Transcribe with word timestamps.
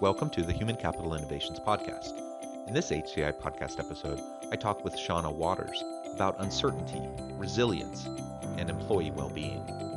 Welcome 0.00 0.30
to 0.30 0.42
the 0.44 0.52
Human 0.52 0.76
Capital 0.76 1.16
Innovations 1.16 1.58
Podcast. 1.58 2.12
In 2.68 2.72
this 2.72 2.92
HCI 2.92 3.32
podcast 3.32 3.80
episode, 3.80 4.20
I 4.52 4.54
talk 4.54 4.84
with 4.84 4.94
Shonna 4.94 5.34
Waters 5.34 5.82
about 6.14 6.36
uncertainty, 6.38 7.02
resilience, 7.32 8.06
and 8.58 8.70
employee 8.70 9.10
well 9.10 9.28
being. 9.28 9.87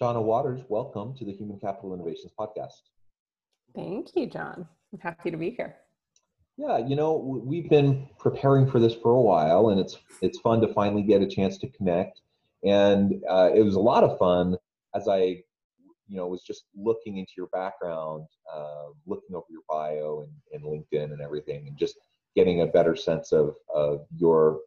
Shonna 0.00 0.22
Waters, 0.22 0.62
welcome 0.70 1.14
to 1.18 1.26
the 1.26 1.32
Human 1.32 1.58
Capital 1.58 1.92
Innovations 1.92 2.32
Podcast. 2.38 2.88
Thank 3.74 4.16
you, 4.16 4.26
John. 4.26 4.66
I'm 4.94 4.98
happy 4.98 5.30
to 5.30 5.36
be 5.36 5.50
here. 5.50 5.76
Yeah, 6.56 6.78
you 6.78 6.96
know, 6.96 7.16
we've 7.44 7.68
been 7.68 8.08
preparing 8.18 8.66
for 8.70 8.80
this 8.80 8.94
for 8.94 9.10
a 9.10 9.20
while, 9.20 9.68
and 9.68 9.78
it's 9.78 9.98
it's 10.22 10.38
fun 10.38 10.62
to 10.62 10.72
finally 10.72 11.02
get 11.02 11.20
a 11.20 11.26
chance 11.26 11.58
to 11.58 11.68
connect. 11.68 12.22
And 12.64 13.22
uh, 13.28 13.50
it 13.54 13.60
was 13.60 13.74
a 13.74 13.80
lot 13.80 14.02
of 14.02 14.16
fun 14.16 14.56
as 14.94 15.06
I, 15.06 15.18
you 16.08 16.16
know, 16.16 16.28
was 16.28 16.42
just 16.44 16.64
looking 16.74 17.18
into 17.18 17.32
your 17.36 17.48
background, 17.48 18.26
uh, 18.50 18.86
looking 19.04 19.36
over 19.36 19.46
your 19.50 19.64
bio 19.68 20.24
and, 20.24 20.32
and 20.54 20.64
LinkedIn 20.64 21.12
and 21.12 21.20
everything, 21.20 21.68
and 21.68 21.76
just 21.76 21.96
getting 22.34 22.62
a 22.62 22.66
better 22.66 22.96
sense 22.96 23.32
of 23.32 23.54
of 23.74 24.06
your 24.16 24.60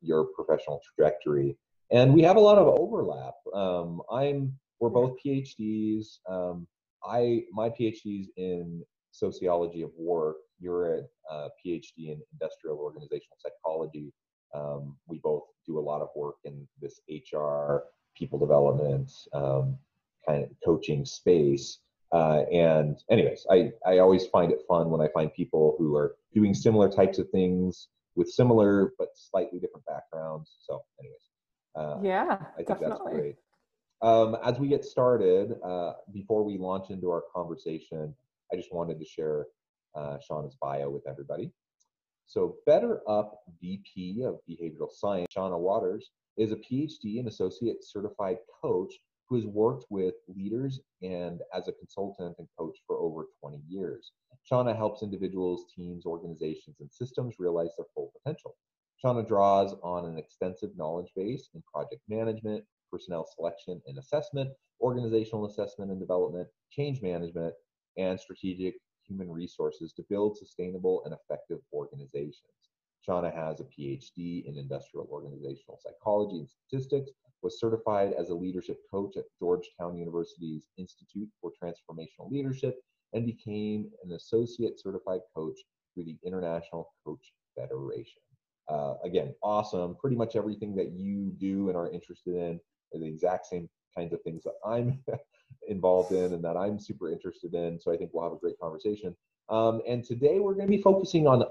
your 0.00 0.24
professional 0.34 0.80
trajectory. 0.96 1.58
And 1.90 2.14
we 2.14 2.22
have 2.22 2.36
a 2.36 2.40
lot 2.40 2.56
of 2.56 2.66
overlap. 2.66 3.34
Um, 3.52 4.00
I'm 4.10 4.58
we're 4.80 4.88
both 4.90 5.16
PhDs. 5.24 6.18
Um, 6.28 6.66
I 7.04 7.44
my 7.52 7.70
PhD's 7.70 8.28
in 8.36 8.82
sociology 9.12 9.82
of 9.82 9.90
work. 9.96 10.36
You're 10.58 10.94
a 10.94 11.02
uh, 11.30 11.48
PhD 11.64 12.08
in 12.08 12.20
industrial 12.32 12.78
organizational 12.78 13.36
psychology. 13.38 14.12
Um, 14.54 14.96
we 15.06 15.20
both 15.22 15.44
do 15.66 15.78
a 15.78 15.80
lot 15.80 16.02
of 16.02 16.08
work 16.16 16.36
in 16.44 16.66
this 16.80 17.00
HR, 17.08 17.84
people 18.16 18.38
development, 18.38 19.12
um, 19.32 19.76
kind 20.26 20.42
of 20.44 20.50
coaching 20.64 21.04
space. 21.04 21.78
Uh, 22.12 22.42
and 22.52 22.98
anyways, 23.10 23.46
I, 23.50 23.70
I 23.86 23.98
always 23.98 24.26
find 24.26 24.50
it 24.50 24.62
fun 24.66 24.90
when 24.90 25.00
I 25.00 25.08
find 25.14 25.32
people 25.32 25.76
who 25.78 25.94
are 25.94 26.16
doing 26.34 26.54
similar 26.54 26.90
types 26.90 27.18
of 27.18 27.30
things 27.30 27.88
with 28.16 28.28
similar 28.28 28.92
but 28.98 29.08
slightly 29.14 29.60
different 29.60 29.86
backgrounds. 29.86 30.56
So 30.60 30.82
anyways, 30.98 31.28
uh, 31.76 32.00
yeah, 32.02 32.38
I 32.54 32.56
think 32.56 32.68
definitely. 32.68 32.88
that's 32.90 33.20
great. 33.20 33.36
Um, 34.02 34.36
as 34.44 34.58
we 34.58 34.68
get 34.68 34.84
started, 34.84 35.54
uh, 35.62 35.92
before 36.12 36.42
we 36.42 36.56
launch 36.56 36.90
into 36.90 37.10
our 37.10 37.24
conversation, 37.34 38.14
I 38.52 38.56
just 38.56 38.72
wanted 38.72 38.98
to 38.98 39.04
share 39.04 39.46
uh, 39.94 40.16
Shonna's 40.18 40.56
bio 40.60 40.88
with 40.88 41.06
everybody. 41.06 41.52
So, 42.26 42.56
BetterUp 42.66 43.32
VP 43.60 44.22
of 44.22 44.38
Behavioral 44.48 44.90
Science, 44.90 45.26
Shonna 45.36 45.58
Waters, 45.58 46.10
is 46.38 46.52
a 46.52 46.56
PhD 46.56 47.18
and 47.18 47.28
associate 47.28 47.84
certified 47.84 48.38
coach 48.62 48.94
who 49.28 49.36
has 49.36 49.46
worked 49.46 49.84
with 49.90 50.14
leaders 50.28 50.80
and 51.02 51.40
as 51.54 51.68
a 51.68 51.72
consultant 51.72 52.36
and 52.38 52.48
coach 52.58 52.78
for 52.86 52.96
over 52.98 53.26
20 53.40 53.60
years. 53.68 54.12
Shonna 54.50 54.76
helps 54.76 55.02
individuals, 55.02 55.64
teams, 55.74 56.06
organizations, 56.06 56.76
and 56.80 56.90
systems 56.90 57.34
realize 57.38 57.70
their 57.76 57.86
full 57.94 58.12
potential. 58.16 58.56
Shonna 59.04 59.26
draws 59.26 59.74
on 59.82 60.06
an 60.06 60.16
extensive 60.16 60.70
knowledge 60.76 61.10
base 61.14 61.50
in 61.54 61.62
project 61.72 62.02
management, 62.08 62.64
personnel 62.90 63.26
selection 63.36 63.80
and 63.86 63.98
assessment, 63.98 64.50
organizational 64.80 65.46
assessment 65.46 65.90
and 65.90 66.00
development, 66.00 66.48
change 66.70 67.02
management, 67.02 67.54
and 67.96 68.18
strategic 68.18 68.74
human 69.06 69.30
resources 69.30 69.92
to 69.92 70.04
build 70.08 70.36
sustainable 70.36 71.02
and 71.04 71.14
effective 71.14 71.58
organizations. 71.72 72.52
Shonna 73.06 73.34
has 73.34 73.60
a 73.60 73.64
PhD 73.64 74.44
in 74.46 74.56
industrial 74.56 75.08
organizational 75.10 75.80
psychology 75.82 76.38
and 76.38 76.48
statistics, 76.48 77.10
was 77.42 77.58
certified 77.58 78.12
as 78.18 78.28
a 78.28 78.34
leadership 78.34 78.78
coach 78.90 79.16
at 79.16 79.24
Georgetown 79.38 79.96
University's 79.96 80.66
Institute 80.76 81.28
for 81.40 81.50
Transformational 81.50 82.30
Leadership, 82.30 82.78
and 83.12 83.26
became 83.26 83.90
an 84.04 84.12
associate 84.12 84.78
certified 84.78 85.20
coach 85.34 85.58
through 85.94 86.04
the 86.04 86.18
International 86.24 86.92
Coach 87.04 87.32
Federation. 87.58 88.20
Uh, 88.68 88.94
again, 89.02 89.34
awesome. 89.42 89.96
Pretty 89.96 90.16
much 90.16 90.36
everything 90.36 90.76
that 90.76 90.92
you 90.92 91.32
do 91.38 91.68
and 91.68 91.76
are 91.76 91.90
interested 91.90 92.36
in 92.36 92.60
the 92.98 93.06
exact 93.06 93.46
same 93.46 93.68
kinds 93.96 94.12
of 94.12 94.22
things 94.22 94.42
that 94.44 94.54
I'm 94.64 95.02
involved 95.68 96.12
in 96.12 96.32
and 96.32 96.44
that 96.44 96.56
I'm 96.56 96.78
super 96.78 97.10
interested 97.10 97.54
in. 97.54 97.78
So 97.80 97.92
I 97.92 97.96
think 97.96 98.10
we'll 98.12 98.24
have 98.24 98.32
a 98.32 98.40
great 98.40 98.58
conversation. 98.58 99.16
Um, 99.48 99.82
and 99.86 100.04
today 100.04 100.38
we're 100.38 100.54
going 100.54 100.66
to 100.66 100.76
be 100.76 100.82
focusing 100.82 101.26
on 101.26 101.44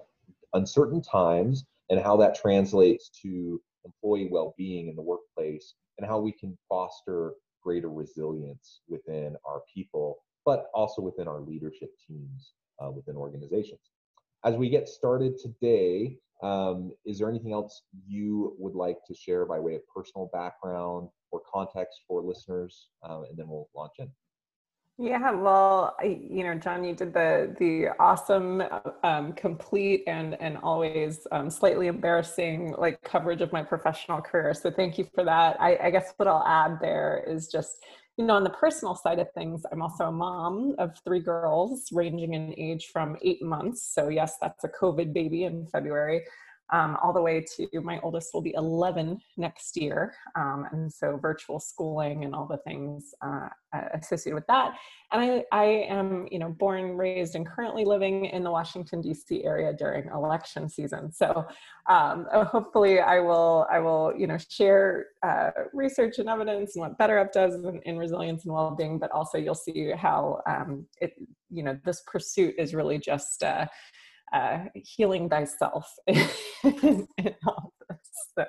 uncertain 0.53 1.01
times 1.01 1.65
and 1.89 1.99
how 1.99 2.17
that 2.17 2.35
translates 2.35 3.09
to 3.23 3.61
employee 3.85 4.29
well-being 4.31 4.87
in 4.87 4.95
the 4.95 5.01
workplace 5.01 5.73
and 5.97 6.07
how 6.07 6.19
we 6.19 6.31
can 6.31 6.57
foster 6.67 7.33
greater 7.61 7.89
resilience 7.89 8.81
within 8.87 9.35
our 9.45 9.61
people, 9.73 10.17
but 10.45 10.67
also 10.73 11.01
within 11.01 11.27
our 11.27 11.41
leadership 11.41 11.91
teams 12.07 12.53
uh, 12.81 12.89
within 12.89 13.15
organizations. 13.15 13.81
As 14.45 14.55
we 14.55 14.69
get 14.69 14.87
started 14.87 15.37
today, 15.37 16.17
um, 16.41 16.93
is 17.05 17.19
there 17.19 17.29
anything 17.29 17.51
else 17.51 17.81
you 18.07 18.55
would 18.57 18.75
like 18.75 18.97
to 19.07 19.13
share 19.13 19.45
by 19.45 19.59
way 19.59 19.75
of 19.75 19.81
personal 19.93 20.29
background 20.31 21.09
or 21.31 21.41
context 21.51 22.01
for 22.07 22.21
listeners? 22.21 22.87
Um, 23.03 23.25
and 23.29 23.37
then 23.37 23.47
we'll 23.47 23.69
launch 23.75 23.93
in. 23.99 24.11
Yeah, 25.01 25.31
well, 25.31 25.95
you 26.03 26.43
know, 26.43 26.55
John, 26.55 26.83
you 26.83 26.93
did 26.93 27.13
the 27.13 27.55
the 27.57 27.87
awesome, 28.01 28.61
um, 29.03 29.31
complete, 29.31 30.03
and 30.07 30.35
and 30.41 30.57
always 30.57 31.25
um, 31.31 31.49
slightly 31.49 31.87
embarrassing 31.87 32.75
like 32.77 33.01
coverage 33.01 33.39
of 33.39 33.53
my 33.53 33.63
professional 33.63 34.19
career. 34.19 34.53
So 34.53 34.69
thank 34.69 34.97
you 34.97 35.07
for 35.15 35.23
that. 35.23 35.55
I, 35.61 35.77
I 35.83 35.89
guess 35.89 36.13
what 36.17 36.27
I'll 36.27 36.45
add 36.45 36.79
there 36.81 37.23
is 37.25 37.47
just 37.47 37.77
you 38.19 38.25
know, 38.25 38.35
on 38.35 38.43
the 38.43 38.49
personal 38.49 38.95
side 38.95 39.17
of 39.17 39.31
things, 39.31 39.63
I'm 39.71 39.81
also 39.81 40.03
a 40.07 40.11
mom 40.11 40.75
of 40.77 40.91
three 41.05 41.21
girls 41.21 41.87
ranging 41.93 42.33
in 42.33 42.53
age 42.57 42.89
from 42.91 43.15
eight 43.21 43.41
months. 43.41 43.93
So, 43.95 44.09
yes, 44.09 44.35
that's 44.41 44.65
a 44.65 44.67
COVID 44.67 45.13
baby 45.13 45.45
in 45.45 45.65
February 45.67 46.25
um, 46.71 46.97
all 47.01 47.13
the 47.13 47.21
way 47.21 47.43
to 47.55 47.67
my 47.81 47.99
oldest 48.01 48.33
will 48.33 48.41
be 48.41 48.53
11 48.55 49.19
next 49.37 49.75
year. 49.75 50.13
Um, 50.35 50.67
and 50.71 50.91
so 50.91 51.17
virtual 51.17 51.59
schooling 51.59 52.25
and 52.25 52.35
all 52.35 52.45
the 52.45 52.57
things 52.57 53.13
uh, 53.21 53.49
associated 53.93 54.35
with 54.35 54.47
that. 54.47 54.75
And 55.11 55.21
I, 55.21 55.43
I 55.51 55.65
am, 55.89 56.27
you 56.31 56.37
know, 56.37 56.49
born, 56.49 56.95
raised, 56.95 57.35
and 57.35 57.47
currently 57.47 57.85
living 57.85 58.25
in 58.25 58.43
the 58.43 58.51
Washington 58.51 59.01
D.C. 59.01 59.43
area 59.43 59.73
during 59.73 60.09
election 60.09 60.69
season. 60.69 61.11
So 61.11 61.45
um, 61.89 62.27
uh, 62.31 62.45
hopefully, 62.45 62.99
I 62.99 63.19
will, 63.19 63.65
I 63.71 63.79
will, 63.79 64.13
you 64.15 64.27
know, 64.27 64.37
share 64.37 65.07
uh, 65.23 65.49
research 65.73 66.19
and 66.19 66.29
evidence 66.29 66.75
and 66.75 66.81
what 66.81 66.99
BetterUp 66.99 67.31
does 67.31 67.55
in, 67.55 67.81
in 67.85 67.97
resilience 67.97 68.45
and 68.45 68.53
well-being. 68.53 68.99
But 68.99 69.11
also, 69.11 69.39
you'll 69.39 69.55
see 69.55 69.91
how 69.91 70.41
um, 70.47 70.85
it, 71.01 71.13
you 71.49 71.63
know, 71.63 71.77
this 71.83 72.03
pursuit 72.05 72.55
is 72.57 72.75
really 72.75 72.99
just. 72.99 73.43
Uh, 73.43 73.65
uh, 74.33 74.65
healing 74.75 75.29
thyself 75.29 75.91
in, 76.07 77.07
all 77.45 77.73
this. 77.89 77.97
So. 78.37 78.45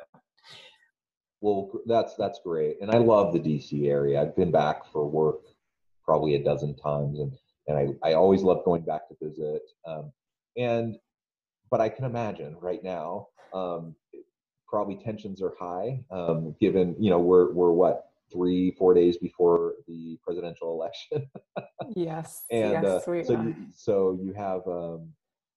Well, 1.41 1.71
that's 1.87 2.15
that's 2.17 2.41
great, 2.45 2.77
and 2.81 2.91
I 2.91 2.99
love 2.99 3.33
the 3.33 3.41
DC 3.41 3.89
area. 3.89 4.21
I've 4.21 4.37
been 4.37 4.51
back 4.51 4.85
for 4.93 5.09
work 5.09 5.41
probably 6.05 6.35
a 6.35 6.45
dozen 6.45 6.77
times, 6.77 7.19
and 7.19 7.33
and 7.67 7.99
I, 8.03 8.11
I 8.11 8.15
always 8.15 8.43
love 8.43 8.65
going 8.65 8.83
back 8.83 9.09
to 9.09 9.17
visit. 9.23 9.63
Um, 9.87 10.13
and 10.57 10.97
but 11.71 11.81
I 11.81 11.89
can 11.89 12.05
imagine 12.05 12.57
right 12.61 12.83
now, 12.83 13.29
um, 13.55 13.95
probably 14.69 14.97
tensions 14.97 15.41
are 15.41 15.55
high, 15.59 16.01
um, 16.11 16.55
given 16.61 16.95
you 16.99 17.11
know 17.11 17.19
we're 17.19 17.53
we're 17.53 17.73
what 17.73 18.11
three 18.33 18.73
four 18.79 18.95
days 18.95 19.17
before 19.17 19.75
the 19.89 20.19
presidential 20.25 20.73
election. 20.73 21.29
yes. 21.97 22.45
and 22.51 22.73
yes, 22.73 22.85
uh, 22.85 23.01
so 23.01 23.13
you, 23.13 23.57
so 23.75 24.19
you 24.23 24.33
have 24.33 24.61
um, 24.67 25.09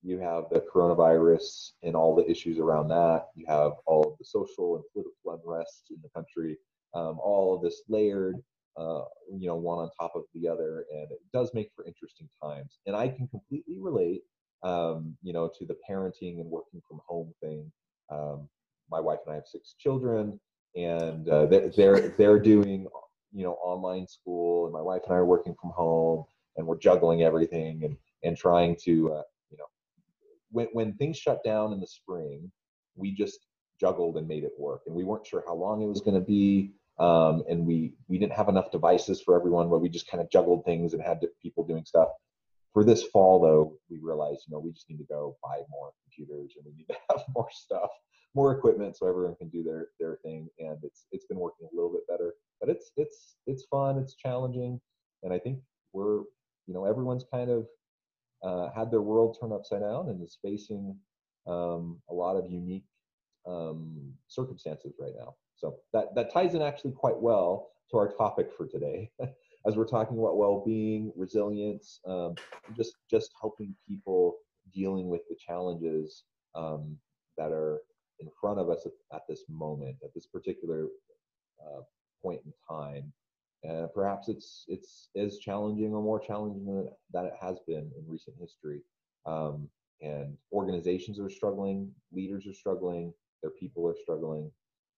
you 0.03 0.19
have 0.19 0.43
the 0.51 0.59
coronavirus 0.73 1.71
and 1.83 1.95
all 1.95 2.13
the 2.15 2.29
issues 2.29 2.59
around 2.59 2.89
that. 2.89 3.27
You 3.35 3.45
have 3.47 3.71
all 3.85 4.03
of 4.11 4.17
the 4.17 4.25
social 4.25 4.75
and 4.75 4.83
political 4.91 5.41
unrest 5.41 5.85
in 5.91 5.97
the 6.03 6.09
country. 6.09 6.57
Um, 6.93 7.17
all 7.19 7.55
of 7.55 7.61
this 7.61 7.83
layered, 7.87 8.35
uh, 8.77 9.03
you 9.31 9.47
know, 9.47 9.55
one 9.55 9.79
on 9.79 9.89
top 9.99 10.13
of 10.15 10.23
the 10.35 10.47
other, 10.47 10.85
and 10.91 11.09
it 11.09 11.21
does 11.33 11.51
make 11.53 11.71
for 11.75 11.85
interesting 11.85 12.29
times. 12.41 12.79
And 12.85 12.95
I 12.95 13.07
can 13.07 13.27
completely 13.27 13.79
relate, 13.79 14.21
um, 14.63 15.15
you 15.23 15.33
know, 15.33 15.49
to 15.57 15.65
the 15.65 15.77
parenting 15.89 16.41
and 16.41 16.49
working 16.51 16.81
from 16.87 16.99
home 17.07 17.33
thing. 17.41 17.71
Um, 18.09 18.49
my 18.91 18.99
wife 18.99 19.19
and 19.25 19.31
I 19.33 19.35
have 19.35 19.47
six 19.47 19.73
children, 19.79 20.39
and 20.75 21.29
uh, 21.29 21.45
they're, 21.45 22.09
they're 22.17 22.39
doing, 22.39 22.87
you 23.31 23.43
know, 23.43 23.53
online 23.63 24.07
school, 24.07 24.65
and 24.65 24.73
my 24.73 24.81
wife 24.81 25.01
and 25.05 25.13
I 25.13 25.17
are 25.17 25.25
working 25.25 25.55
from 25.59 25.71
home, 25.71 26.25
and 26.57 26.67
we're 26.67 26.77
juggling 26.77 27.23
everything 27.23 27.83
and 27.85 27.95
and 28.25 28.37
trying 28.37 28.75
to, 28.85 29.13
uh, 29.13 29.21
when 30.53 30.67
when 30.73 30.93
things 30.93 31.17
shut 31.17 31.43
down 31.43 31.73
in 31.73 31.79
the 31.79 31.87
spring, 31.87 32.49
we 32.95 33.11
just 33.11 33.39
juggled 33.79 34.17
and 34.17 34.27
made 34.27 34.43
it 34.43 34.53
work, 34.57 34.81
and 34.87 34.95
we 34.95 35.03
weren't 35.03 35.27
sure 35.27 35.43
how 35.45 35.55
long 35.55 35.81
it 35.81 35.87
was 35.87 36.01
going 36.01 36.15
to 36.15 36.25
be 36.25 36.71
um, 36.99 37.43
and 37.49 37.65
we 37.65 37.93
we 38.07 38.19
didn't 38.19 38.33
have 38.33 38.49
enough 38.49 38.71
devices 38.71 39.21
for 39.21 39.35
everyone 39.35 39.69
but 39.69 39.79
we 39.79 39.89
just 39.89 40.07
kind 40.07 40.21
of 40.21 40.29
juggled 40.29 40.63
things 40.63 40.93
and 40.93 41.01
had 41.01 41.19
people 41.41 41.65
doing 41.65 41.85
stuff. 41.85 42.09
For 42.73 42.83
this 42.83 43.03
fall 43.03 43.39
though 43.39 43.77
we 43.89 43.99
realized 44.01 44.43
you 44.47 44.53
know 44.53 44.59
we 44.59 44.71
just 44.71 44.89
need 44.89 44.97
to 44.97 45.05
go 45.05 45.37
buy 45.43 45.61
more 45.69 45.91
computers 46.03 46.53
and 46.55 46.65
we 46.65 46.73
need 46.73 46.87
to 46.89 46.95
have 47.09 47.23
more 47.35 47.49
stuff 47.51 47.89
more 48.35 48.51
equipment 48.51 48.97
so 48.97 49.07
everyone 49.07 49.35
can 49.35 49.49
do 49.49 49.63
their 49.63 49.87
their 49.99 50.17
thing 50.23 50.49
and 50.59 50.77
it's 50.83 51.05
it's 51.11 51.25
been 51.25 51.37
working 51.37 51.67
a 51.71 51.75
little 51.75 51.91
bit 51.91 52.01
better 52.07 52.33
but 52.59 52.69
it's 52.69 52.91
it's 52.97 53.35
it's 53.45 53.65
fun 53.65 53.99
it's 53.99 54.15
challenging 54.15 54.81
and 55.21 55.31
i 55.31 55.37
think 55.37 55.59
we're 55.93 56.21
you 56.65 56.73
know 56.73 56.85
everyone's 56.85 57.25
kind 57.31 57.51
of 57.51 57.67
uh, 58.43 58.69
had 58.75 58.91
their 58.91 59.01
world 59.01 59.37
turned 59.39 59.53
upside 59.53 59.81
down 59.81 60.09
and 60.09 60.21
is 60.21 60.37
facing 60.41 60.95
um, 61.47 61.99
a 62.09 62.13
lot 62.13 62.35
of 62.35 62.49
unique 62.49 62.85
um, 63.47 64.13
circumstances 64.27 64.93
right 64.99 65.13
now 65.17 65.35
so 65.55 65.77
that, 65.93 66.13
that 66.15 66.31
ties 66.31 66.55
in 66.55 66.61
actually 66.61 66.91
quite 66.91 67.17
well 67.17 67.69
to 67.91 67.97
our 67.97 68.11
topic 68.11 68.49
for 68.55 68.67
today. 68.67 69.09
As 69.65 69.77
we're 69.77 69.87
talking 69.87 70.17
about 70.17 70.37
well-being, 70.37 71.13
resilience, 71.15 72.01
um, 72.05 72.35
just 72.75 72.95
just 73.09 73.31
helping 73.39 73.73
people 73.87 74.35
dealing 74.73 75.07
with 75.07 75.21
the 75.29 75.35
challenges 75.35 76.23
um, 76.53 76.97
that 77.37 77.51
are 77.51 77.79
in 78.19 78.27
front 78.41 78.59
of 78.59 78.69
us 78.69 78.85
at, 78.85 78.91
at 79.15 79.21
this 79.29 79.43
moment, 79.47 79.95
at 80.03 80.13
this 80.13 80.25
particular 80.25 80.87
uh, 81.61 81.81
point 82.21 82.41
in 82.45 82.51
time. 82.69 83.13
And 83.63 83.87
perhaps 83.93 84.27
it's 84.27 84.65
it's 84.67 85.09
as 85.15 85.37
challenging 85.37 85.93
or 85.93 86.01
more 86.01 86.19
challenging 86.19 86.65
than, 87.13 87.25
it 87.25 87.33
has 87.39 87.59
been 87.65 87.89
in 87.97 88.03
recent 88.07 88.35
history. 88.39 88.81
Um, 89.25 89.69
and 90.01 90.35
organizations 90.51 91.17
are 91.19 91.29
struggling, 91.29 91.89
leaders 92.11 92.45
are 92.45 92.53
struggling, 92.53 93.13
their 93.41 93.51
people 93.51 93.87
are 93.87 93.95
struggling. 94.01 94.51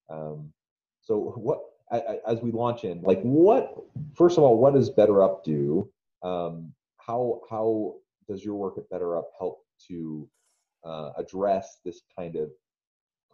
Um, 0.10 0.52
so 1.02 1.34
what, 1.36 1.60
I, 1.92 1.98
I, 1.98 2.18
as 2.28 2.42
we 2.42 2.52
launch 2.52 2.84
in, 2.84 3.02
like 3.04 3.22
what, 3.22 3.76
first 4.16 4.38
of 4.40 4.44
all, 4.44 4.58
what 4.58 4.74
does 4.74 4.90
BetterUp 4.90 5.44
do? 5.44 5.88
Um, 6.24 6.74
how, 6.98 7.42
how 7.52 7.96
does 8.28 8.44
your 8.44 8.56
work 8.56 8.80
at 8.80 8.90
BetterUp 8.90 9.26
help 9.38 9.60
to 9.88 10.28
uh, 10.84 11.12
address 11.18 11.78
this 11.86 12.02
kind 12.18 12.36
of 12.36 12.50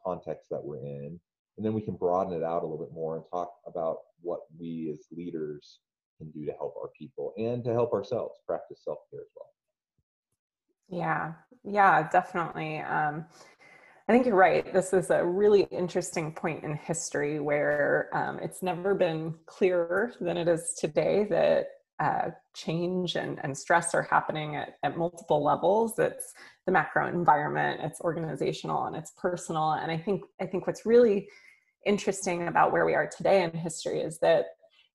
context 0.05 0.49
that 0.49 0.61
we're 0.61 0.79
in? 0.79 1.19
And 1.61 1.65
then 1.67 1.75
we 1.75 1.81
can 1.81 1.93
broaden 1.93 2.33
it 2.33 2.43
out 2.43 2.63
a 2.63 2.65
little 2.65 2.83
bit 2.83 2.91
more 2.91 3.17
and 3.17 3.23
talk 3.29 3.53
about 3.67 3.97
what 4.21 4.39
we 4.59 4.89
as 4.91 5.05
leaders 5.15 5.77
can 6.17 6.31
do 6.31 6.43
to 6.43 6.51
help 6.53 6.73
our 6.75 6.89
people 6.97 7.33
and 7.37 7.63
to 7.65 7.71
help 7.71 7.93
ourselves 7.93 8.33
practice 8.47 8.81
self-care 8.83 9.19
as 9.19 9.27
well. 9.35 9.49
Yeah, 10.89 11.33
yeah, 11.63 12.09
definitely. 12.09 12.79
Um, 12.79 13.25
I 14.09 14.11
think 14.11 14.25
you're 14.25 14.33
right. 14.33 14.73
This 14.73 14.91
is 14.91 15.11
a 15.11 15.23
really 15.23 15.67
interesting 15.69 16.31
point 16.31 16.63
in 16.63 16.73
history 16.77 17.39
where 17.39 18.09
um, 18.11 18.39
it's 18.39 18.63
never 18.63 18.95
been 18.95 19.35
clearer 19.45 20.13
than 20.19 20.37
it 20.37 20.47
is 20.47 20.75
today 20.79 21.27
that 21.29 21.67
uh, 21.99 22.31
change 22.55 23.17
and, 23.17 23.39
and 23.43 23.55
stress 23.55 23.93
are 23.93 24.01
happening 24.01 24.55
at, 24.55 24.79
at 24.81 24.97
multiple 24.97 25.43
levels. 25.43 25.99
It's 25.99 26.33
the 26.65 26.71
macro 26.71 27.07
environment, 27.07 27.81
it's 27.83 28.01
organizational, 28.01 28.85
and 28.85 28.95
it's 28.95 29.11
personal. 29.11 29.73
And 29.73 29.91
I 29.91 29.99
think 29.99 30.23
I 30.41 30.47
think 30.47 30.65
what's 30.65 30.83
really 30.83 31.27
interesting 31.85 32.47
about 32.47 32.71
where 32.71 32.85
we 32.85 32.93
are 32.93 33.07
today 33.07 33.43
in 33.43 33.51
history 33.51 34.01
is 34.01 34.19
that 34.19 34.45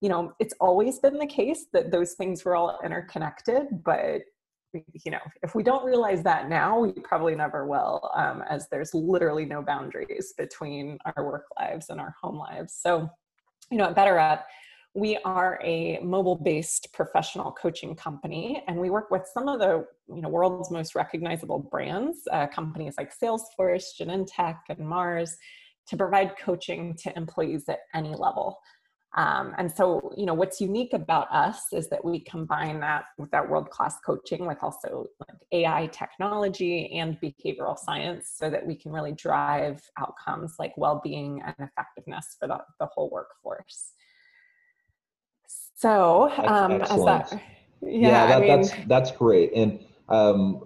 you 0.01 0.09
know 0.09 0.33
it's 0.39 0.55
always 0.61 0.99
been 0.99 1.19
the 1.19 1.27
case 1.27 1.67
that 1.73 1.91
those 1.91 2.13
things 2.13 2.45
were 2.45 2.55
all 2.55 2.79
interconnected, 2.85 3.83
but 3.85 4.23
you 5.05 5.11
know, 5.11 5.21
if 5.43 5.55
we 5.55 5.63
don't 5.63 5.85
realize 5.85 6.23
that 6.23 6.49
now, 6.49 6.79
we 6.79 6.93
probably 6.93 7.35
never 7.35 7.67
will, 7.67 8.11
um, 8.15 8.43
as 8.49 8.69
there's 8.69 8.93
literally 8.95 9.45
no 9.45 9.63
boundaries 9.63 10.35
between 10.37 10.99
our 11.17 11.25
work 11.25 11.45
lives 11.59 11.87
and 11.89 12.01
our 12.01 12.15
home 12.21 12.37
lives. 12.37 12.75
So, 12.75 13.09
you 13.71 13.79
know, 13.79 13.87
at 13.87 13.97
BetterUp, 13.97 14.43
we 14.95 15.19
are 15.25 15.61
a 15.63 15.99
mobile-based 16.03 16.93
professional 16.95 17.53
coaching 17.53 17.95
company, 17.95 18.63
and 18.67 18.79
we 18.79 18.89
work 18.89 19.11
with 19.11 19.29
some 19.33 19.47
of 19.49 19.61
the 19.61 19.87
you 20.09 20.23
know 20.23 20.29
world's 20.29 20.71
most 20.71 20.95
recognizable 20.95 21.59
brands, 21.59 22.21
uh, 22.33 22.47
companies 22.47 22.95
like 22.97 23.13
Salesforce, 23.17 23.85
Genentech, 24.01 24.59
and 24.71 24.79
Mars, 24.79 25.37
to 25.89 25.97
provide 25.97 26.37
coaching 26.39 26.95
to 27.03 27.17
employees 27.17 27.65
at 27.69 27.81
any 27.95 28.15
level. 28.15 28.59
Um, 29.17 29.55
and 29.57 29.73
so, 29.73 30.13
you 30.15 30.27
know, 30.27 30.35
what's 30.35 30.61
unique 30.61 30.93
about 30.93 31.33
us 31.33 31.73
is 31.73 31.89
that 31.89 32.05
we 32.05 32.21
combine 32.21 32.81
that 32.81 33.05
with 33.17 33.31
that 33.31 33.49
world-class 33.49 33.97
coaching 34.05 34.47
with 34.47 34.59
also 34.63 35.07
like 35.21 35.39
AI 35.53 35.87
technology 35.87 36.99
and 36.99 37.19
behavioral 37.23 37.79
science 37.79 38.35
so 38.37 38.51
that 38.51 38.67
we 38.67 38.75
can 38.75 38.93
really 38.93 39.13
drive 39.13 39.81
outcomes 39.99 40.57
like 40.59 40.77
well-being 40.77 41.43
and 41.47 41.55
effectiveness 41.59 42.37
for 42.39 42.47
the, 42.47 42.59
the 42.79 42.87
whole 42.95 43.09
workforce. 43.11 43.93
So, 45.77 46.31
um, 46.47 46.83
as 46.83 47.05
that, 47.05 47.33
yeah, 47.81 48.09
yeah 48.09 48.27
that, 48.27 48.37
I 48.37 48.41
mean, 48.41 48.49
that's, 48.49 48.73
that's 48.87 49.11
great. 49.13 49.53
And 49.55 49.81
um, 50.11 50.63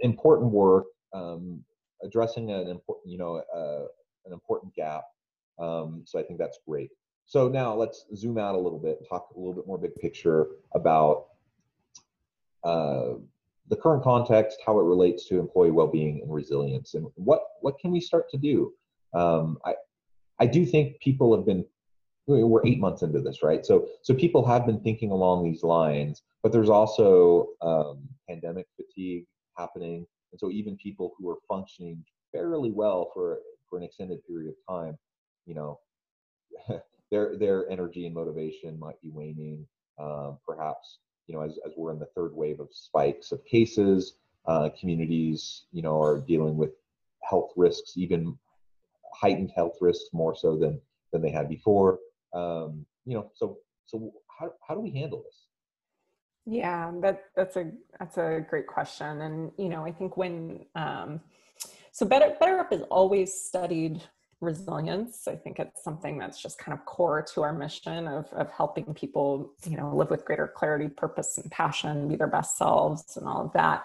important 0.00 0.52
work, 0.52 0.84
um, 1.12 1.64
addressing 2.04 2.52
an 2.52 2.68
important, 2.68 3.10
you 3.10 3.18
know, 3.18 3.42
uh, 3.54 3.86
an 4.26 4.32
important 4.32 4.74
gap. 4.74 5.04
Um, 5.58 6.02
so 6.06 6.18
I 6.18 6.22
think 6.22 6.38
that's 6.38 6.58
great. 6.66 6.90
So 7.26 7.48
now 7.48 7.74
let's 7.74 8.06
zoom 8.14 8.38
out 8.38 8.54
a 8.54 8.58
little 8.58 8.78
bit 8.78 8.98
talk 9.08 9.28
a 9.34 9.38
little 9.38 9.54
bit 9.54 9.66
more 9.66 9.78
big 9.78 9.94
picture 9.96 10.48
about 10.74 11.26
uh, 12.64 13.14
the 13.68 13.76
current 13.76 14.02
context, 14.02 14.58
how 14.66 14.78
it 14.78 14.84
relates 14.84 15.26
to 15.28 15.38
employee 15.38 15.70
well-being 15.70 16.20
and 16.22 16.32
resilience, 16.32 16.94
and 16.94 17.06
what 17.14 17.42
what 17.60 17.78
can 17.78 17.90
we 17.90 18.00
start 18.00 18.28
to 18.30 18.36
do? 18.36 18.72
Um, 19.14 19.58
I 19.64 19.74
I 20.38 20.46
do 20.46 20.66
think 20.66 21.00
people 21.00 21.34
have 21.36 21.46
been 21.46 21.64
we're 22.26 22.64
eight 22.66 22.78
months 22.78 23.02
into 23.02 23.20
this, 23.20 23.42
right? 23.42 23.64
So 23.64 23.88
so 24.02 24.14
people 24.14 24.46
have 24.46 24.66
been 24.66 24.80
thinking 24.80 25.10
along 25.10 25.44
these 25.44 25.62
lines, 25.62 26.22
but 26.42 26.52
there's 26.52 26.70
also 26.70 27.48
um, 27.62 28.08
pandemic 28.28 28.66
fatigue 28.76 29.26
happening, 29.56 30.06
and 30.32 30.40
so 30.40 30.50
even 30.50 30.76
people 30.76 31.14
who 31.18 31.30
are 31.30 31.38
functioning 31.48 32.04
fairly 32.32 32.70
well 32.70 33.10
for 33.12 33.40
for 33.72 33.78
an 33.78 33.84
extended 33.84 34.24
period 34.26 34.50
of 34.50 34.74
time, 34.76 34.98
you 35.46 35.54
know, 35.54 35.80
their 37.10 37.38
their 37.38 37.68
energy 37.70 38.04
and 38.04 38.14
motivation 38.14 38.78
might 38.78 39.00
be 39.00 39.08
waning. 39.08 39.66
Um, 39.98 40.38
perhaps 40.46 40.98
you 41.26 41.34
know 41.34 41.40
as, 41.40 41.58
as 41.64 41.72
we're 41.76 41.90
in 41.90 41.98
the 41.98 42.08
third 42.14 42.34
wave 42.34 42.60
of 42.60 42.68
spikes 42.70 43.32
of 43.32 43.42
cases, 43.46 44.14
uh, 44.46 44.68
communities 44.78 45.64
you 45.72 45.80
know 45.80 46.00
are 46.00 46.20
dealing 46.20 46.58
with 46.58 46.72
health 47.22 47.50
risks, 47.56 47.94
even 47.96 48.38
heightened 49.14 49.50
health 49.56 49.78
risks 49.80 50.10
more 50.12 50.36
so 50.36 50.54
than 50.56 50.78
than 51.10 51.22
they 51.22 51.30
had 51.30 51.48
before. 51.48 51.98
Um, 52.34 52.84
you 53.06 53.14
know, 53.14 53.30
so 53.34 53.56
so 53.86 54.12
how 54.38 54.52
how 54.68 54.74
do 54.74 54.80
we 54.80 54.90
handle 54.90 55.22
this? 55.22 55.46
Yeah, 56.44 56.92
that 57.00 57.24
that's 57.34 57.56
a 57.56 57.70
that's 57.98 58.18
a 58.18 58.44
great 58.50 58.66
question, 58.66 59.22
and 59.22 59.50
you 59.56 59.70
know 59.70 59.82
I 59.86 59.92
think 59.92 60.18
when 60.18 60.66
um, 60.74 61.22
so 61.92 62.06
Better 62.06 62.34
BetterUp 62.40 62.72
has 62.72 62.82
always 62.90 63.32
studied 63.32 64.02
resilience. 64.40 65.28
I 65.28 65.36
think 65.36 65.58
it's 65.58 65.84
something 65.84 66.18
that's 66.18 66.42
just 66.42 66.58
kind 66.58 66.76
of 66.76 66.84
core 66.84 67.24
to 67.34 67.42
our 67.42 67.52
mission 67.52 68.08
of, 68.08 68.26
of 68.32 68.50
helping 68.50 68.92
people, 68.92 69.52
you 69.64 69.76
know, 69.76 69.94
live 69.94 70.10
with 70.10 70.24
greater 70.24 70.48
clarity, 70.48 70.88
purpose, 70.88 71.38
and 71.38 71.50
passion, 71.50 72.08
be 72.08 72.16
their 72.16 72.26
best 72.26 72.58
selves, 72.58 73.16
and 73.16 73.26
all 73.26 73.46
of 73.46 73.52
that. 73.52 73.84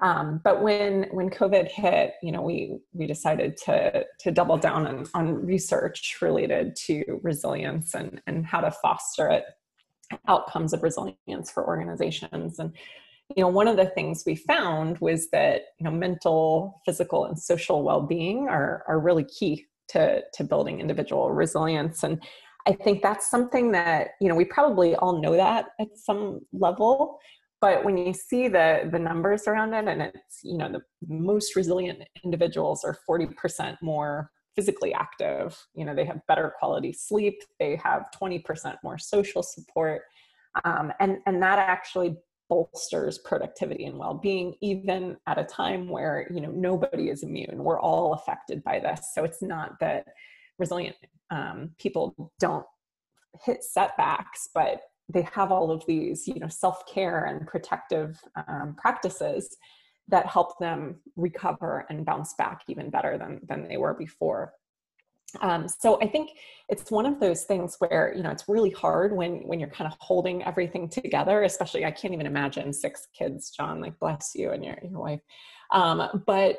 Um, 0.00 0.40
but 0.42 0.62
when 0.62 1.04
when 1.12 1.30
COVID 1.30 1.68
hit, 1.70 2.14
you 2.22 2.32
know, 2.32 2.42
we 2.42 2.78
we 2.92 3.06
decided 3.06 3.56
to 3.58 4.04
to 4.20 4.30
double 4.30 4.58
down 4.58 4.86
on, 4.86 5.06
on 5.14 5.46
research 5.46 6.18
related 6.20 6.76
to 6.86 7.20
resilience 7.22 7.94
and 7.94 8.20
and 8.26 8.44
how 8.44 8.60
to 8.60 8.72
foster 8.72 9.28
it, 9.28 9.44
outcomes 10.26 10.72
of 10.72 10.82
resilience 10.82 11.50
for 11.50 11.66
organizations. 11.66 12.58
And 12.58 12.72
you 13.36 13.42
know 13.42 13.48
one 13.48 13.68
of 13.68 13.76
the 13.76 13.86
things 13.86 14.24
we 14.26 14.36
found 14.36 14.98
was 14.98 15.30
that 15.30 15.62
you 15.78 15.84
know 15.84 15.90
mental 15.90 16.80
physical 16.84 17.24
and 17.24 17.38
social 17.38 17.82
well-being 17.82 18.48
are, 18.48 18.84
are 18.88 19.00
really 19.00 19.24
key 19.24 19.66
to 19.88 20.22
to 20.32 20.44
building 20.44 20.80
individual 20.80 21.30
resilience. 21.30 22.02
And 22.02 22.22
i 22.66 22.72
think 22.72 23.02
that's 23.02 23.30
something 23.30 23.72
that 23.72 24.08
you 24.20 24.28
know 24.28 24.34
we 24.34 24.44
probably 24.44 24.94
all 24.96 25.20
know 25.20 25.36
that 25.36 25.66
at 25.80 25.88
some 25.96 26.40
level 26.52 27.18
but 27.60 27.84
when 27.84 27.96
you 27.96 28.12
see 28.12 28.48
the 28.48 28.88
the 28.92 28.98
numbers 28.98 29.46
around 29.46 29.72
it 29.74 29.88
and 29.88 30.02
it's 30.02 30.40
you 30.42 30.56
know 30.56 30.70
the 30.70 30.82
most 31.08 31.56
resilient 31.56 32.02
individuals 32.24 32.84
are 32.84 32.96
40% 33.08 33.76
more 33.82 34.30
physically 34.54 34.92
active 34.94 35.56
you 35.74 35.84
know 35.84 35.94
they 35.94 36.04
have 36.04 36.20
better 36.26 36.54
quality 36.58 36.92
sleep 36.92 37.42
they 37.58 37.76
have 37.76 38.06
20% 38.20 38.76
more 38.82 38.98
social 38.98 39.42
support 39.42 40.02
um, 40.64 40.92
and 41.00 41.18
and 41.26 41.42
that 41.42 41.58
actually 41.58 42.16
bolsters 42.54 43.18
productivity 43.18 43.86
and 43.86 43.98
well-being 43.98 44.54
even 44.60 45.16
at 45.26 45.38
a 45.38 45.44
time 45.44 45.88
where 45.88 46.28
you 46.32 46.40
know 46.40 46.50
nobody 46.50 47.08
is 47.08 47.24
immune. 47.24 47.64
We're 47.64 47.80
all 47.80 48.12
affected 48.14 48.62
by 48.62 48.78
this. 48.78 49.10
So 49.12 49.24
it's 49.24 49.42
not 49.42 49.80
that 49.80 50.06
resilient 50.58 50.96
um, 51.30 51.70
people 51.78 52.30
don't 52.38 52.66
hit 53.44 53.64
setbacks 53.64 54.48
but 54.54 54.82
they 55.12 55.22
have 55.22 55.50
all 55.50 55.72
of 55.72 55.84
these 55.86 56.28
you 56.28 56.38
know 56.38 56.48
self-care 56.48 57.24
and 57.24 57.48
protective 57.48 58.20
um, 58.46 58.76
practices 58.78 59.56
that 60.06 60.26
help 60.26 60.56
them 60.58 61.00
recover 61.16 61.84
and 61.88 62.06
bounce 62.06 62.34
back 62.34 62.60
even 62.68 62.88
better 62.90 63.18
than 63.18 63.40
than 63.48 63.66
they 63.68 63.76
were 63.76 63.94
before 63.94 64.52
um, 65.40 65.66
so 65.68 66.00
i 66.00 66.06
think 66.06 66.30
it's 66.68 66.90
one 66.90 67.06
of 67.06 67.20
those 67.20 67.44
things 67.44 67.76
where 67.78 68.12
you 68.16 68.22
know 68.22 68.30
it's 68.30 68.48
really 68.48 68.70
hard 68.70 69.14
when 69.14 69.36
when 69.46 69.60
you're 69.60 69.68
kind 69.68 69.90
of 69.90 69.96
holding 70.00 70.42
everything 70.44 70.88
together 70.88 71.42
especially 71.42 71.84
i 71.84 71.90
can't 71.90 72.14
even 72.14 72.26
imagine 72.26 72.72
six 72.72 73.08
kids 73.16 73.50
john 73.50 73.80
like 73.80 73.98
bless 73.98 74.32
you 74.34 74.50
and 74.50 74.64
your, 74.64 74.76
your 74.82 74.98
wife. 74.98 75.20
Um, 75.70 76.22
but 76.26 76.58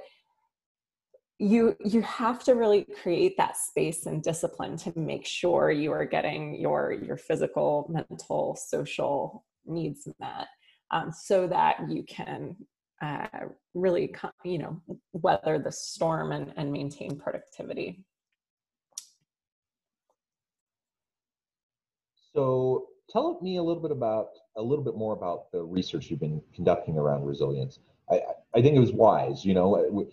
you 1.38 1.76
you 1.84 2.02
have 2.02 2.44
to 2.46 2.54
really 2.54 2.86
create 3.02 3.36
that 3.38 3.58
space 3.58 4.06
and 4.06 4.24
discipline 4.24 4.78
to 4.78 4.94
make 4.98 5.26
sure 5.26 5.70
you 5.70 5.92
are 5.92 6.06
getting 6.06 6.60
your 6.60 6.94
your 6.94 7.18
physical 7.18 7.90
mental 7.90 8.56
social 8.56 9.44
needs 9.66 10.08
met 10.20 10.48
um, 10.92 11.12
so 11.12 11.46
that 11.46 11.90
you 11.90 12.04
can 12.04 12.56
uh, 13.02 13.28
really 13.74 14.16
you 14.46 14.58
know 14.58 14.82
weather 15.12 15.60
the 15.60 15.72
storm 15.72 16.32
and, 16.32 16.54
and 16.56 16.72
maintain 16.72 17.18
productivity 17.18 18.02
so 22.36 22.88
tell 23.10 23.40
me 23.42 23.58
a 23.58 23.64
little 23.64 23.82
bit 23.82 23.92
about 23.92 24.28
a 24.58 24.62
little 24.62 24.84
bit 24.84 24.96
more 24.96 25.14
about 25.14 25.52
the 25.52 25.62
research 25.64 26.10
you've 26.10 26.20
been 26.20 26.42
conducting 26.54 26.98
around 26.98 27.24
resilience 27.24 27.80
i 28.12 28.22
i 28.56 28.62
think 28.62 28.76
it 28.76 28.80
was 28.80 28.92
wise 28.92 29.44
you 29.44 29.54
know 29.54 30.08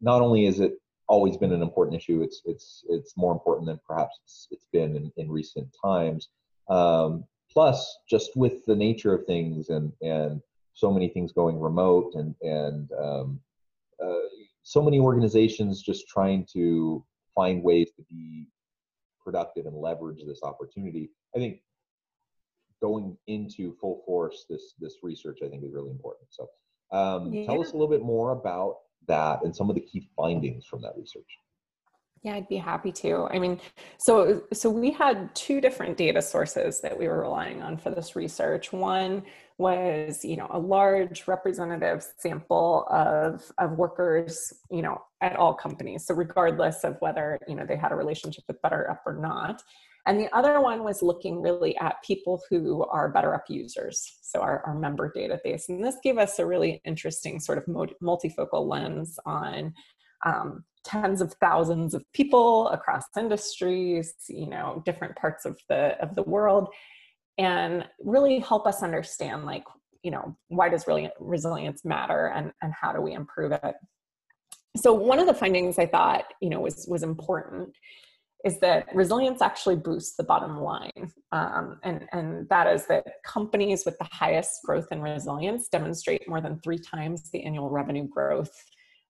not 0.00 0.20
only 0.20 0.46
is 0.46 0.60
it 0.60 0.72
always 1.12 1.36
been 1.36 1.52
an 1.52 1.62
important 1.62 1.96
issue, 1.96 2.22
it's 2.22 2.40
it's 2.46 2.84
it's 2.88 3.16
more 3.16 3.32
important 3.32 3.66
than 3.66 3.78
perhaps 3.86 4.18
it's, 4.24 4.48
it's 4.50 4.66
been 4.72 4.96
in, 4.96 5.12
in 5.16 5.30
recent 5.30 5.68
times. 5.84 6.30
Um, 6.68 7.24
plus, 7.50 7.98
just 8.08 8.34
with 8.34 8.64
the 8.66 8.74
nature 8.74 9.14
of 9.14 9.26
things 9.26 9.68
and 9.68 9.92
and 10.00 10.40
so 10.74 10.90
many 10.90 11.08
things 11.08 11.32
going 11.32 11.60
remote 11.60 12.12
and 12.14 12.34
and 12.42 12.90
um, 12.92 13.40
uh, 14.02 14.28
so 14.62 14.82
many 14.82 14.98
organizations 14.98 15.82
just 15.82 16.08
trying 16.08 16.46
to 16.54 17.04
find 17.34 17.62
ways 17.62 17.90
to 17.96 18.02
be 18.08 18.48
productive 19.24 19.66
and 19.66 19.76
leverage 19.76 20.22
this 20.26 20.42
opportunity. 20.42 21.10
I 21.34 21.38
think 21.38 21.60
going 22.80 23.16
into 23.28 23.76
full 23.80 24.02
force 24.04 24.44
this 24.50 24.74
this 24.80 24.96
research 25.02 25.38
I 25.44 25.48
think 25.48 25.64
is 25.64 25.72
really 25.72 25.90
important. 25.90 26.26
So 26.30 26.48
um, 26.96 27.32
yeah. 27.32 27.46
tell 27.46 27.60
us 27.60 27.70
a 27.70 27.72
little 27.72 27.88
bit 27.88 28.02
more 28.02 28.32
about 28.32 28.78
that 29.08 29.42
and 29.42 29.54
some 29.54 29.68
of 29.68 29.74
the 29.74 29.80
key 29.80 30.08
findings 30.16 30.64
from 30.64 30.82
that 30.82 30.92
research? 30.96 31.38
Yeah, 32.22 32.36
I'd 32.36 32.48
be 32.48 32.56
happy 32.56 32.92
to. 32.92 33.26
I 33.32 33.40
mean, 33.40 33.60
so 33.98 34.42
so 34.52 34.70
we 34.70 34.92
had 34.92 35.34
two 35.34 35.60
different 35.60 35.96
data 35.96 36.22
sources 36.22 36.80
that 36.80 36.96
we 36.96 37.08
were 37.08 37.20
relying 37.22 37.62
on 37.62 37.76
for 37.76 37.90
this 37.90 38.14
research. 38.14 38.72
One 38.72 39.24
was, 39.58 40.24
you 40.24 40.36
know, 40.36 40.46
a 40.50 40.58
large 40.58 41.26
representative 41.26 42.06
sample 42.18 42.86
of 42.90 43.42
of 43.58 43.72
workers, 43.72 44.38
you 44.70 44.82
know, 44.82 45.02
at 45.20 45.34
all 45.34 45.52
companies. 45.54 46.06
So 46.06 46.14
regardless 46.14 46.84
of 46.84 46.96
whether, 47.00 47.40
you 47.48 47.56
know, 47.56 47.66
they 47.66 47.76
had 47.76 47.90
a 47.90 47.96
relationship 47.96 48.44
with 48.46 48.62
BetterUp 48.62 49.00
or 49.04 49.14
not. 49.14 49.60
And 50.06 50.18
the 50.18 50.32
other 50.36 50.60
one 50.60 50.82
was 50.84 51.02
looking 51.02 51.40
really 51.40 51.76
at 51.78 52.02
people 52.04 52.40
who 52.50 52.84
are 52.84 53.12
BetterUp 53.12 53.48
users, 53.48 54.18
so 54.20 54.40
our, 54.40 54.60
our 54.66 54.74
member 54.74 55.12
database. 55.16 55.68
And 55.68 55.84
this 55.84 55.96
gave 56.02 56.18
us 56.18 56.40
a 56.40 56.46
really 56.46 56.80
interesting 56.84 57.38
sort 57.38 57.58
of 57.58 57.66
multifocal 58.02 58.66
lens 58.68 59.16
on 59.24 59.72
um, 60.26 60.64
tens 60.84 61.20
of 61.20 61.32
thousands 61.34 61.94
of 61.94 62.04
people 62.12 62.68
across 62.68 63.04
industries, 63.16 64.14
you 64.28 64.48
know, 64.48 64.82
different 64.84 65.16
parts 65.16 65.44
of 65.44 65.58
the 65.68 65.96
of 66.02 66.14
the 66.14 66.22
world, 66.22 66.68
and 67.38 67.86
really 68.00 68.38
help 68.40 68.66
us 68.66 68.82
understand 68.82 69.44
like, 69.44 69.64
you 70.02 70.10
know, 70.10 70.36
why 70.48 70.68
does 70.68 70.86
really 70.86 71.10
resilience 71.20 71.84
matter 71.84 72.26
and, 72.26 72.52
and 72.62 72.72
how 72.72 72.92
do 72.92 73.00
we 73.00 73.12
improve 73.12 73.52
it? 73.52 73.74
So 74.76 74.92
one 74.92 75.18
of 75.18 75.26
the 75.26 75.34
findings 75.34 75.78
I 75.78 75.86
thought, 75.86 76.24
you 76.40 76.50
know, 76.50 76.60
was 76.60 76.86
was 76.88 77.02
important 77.02 77.70
is 78.44 78.58
that 78.58 78.88
resilience 78.94 79.40
actually 79.40 79.76
boosts 79.76 80.16
the 80.16 80.24
bottom 80.24 80.60
line. 80.60 81.12
Um, 81.30 81.78
and, 81.84 82.06
and 82.12 82.48
that 82.48 82.66
is 82.66 82.86
that 82.86 83.06
companies 83.24 83.84
with 83.84 83.96
the 83.98 84.08
highest 84.10 84.60
growth 84.64 84.88
and 84.90 85.02
resilience 85.02 85.68
demonstrate 85.68 86.28
more 86.28 86.40
than 86.40 86.58
three 86.60 86.78
times 86.78 87.30
the 87.30 87.44
annual 87.44 87.70
revenue 87.70 88.08
growth 88.08 88.50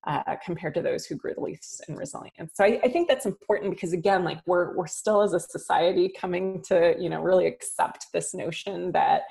uh, 0.07 0.37
compared 0.45 0.75
to 0.75 0.83
those 0.83 1.07
who 1.07 1.15
grew 1.15 1.35
the 1.35 1.41
least 1.41 1.85
in 1.89 1.97
resilience. 1.97 2.53
So 2.55 2.65
I, 2.65 2.81
I, 2.83 2.89
think 2.89 3.09
that's 3.09 3.25
important 3.25 3.71
because 3.71 3.93
again, 3.93 4.25
like 4.25 4.41
we're 4.47 4.77
we're 4.77 4.89
still 4.89 5.23
as 5.23 5.33
a 5.33 5.41
society 5.41 6.13
coming 6.19 6.61
to 6.63 6.95
you 6.99 7.09
know 7.09 7.23
really 7.23 7.47
accept 7.47 8.07
this 8.13 8.35
notion 8.35 8.93
that 8.93 9.23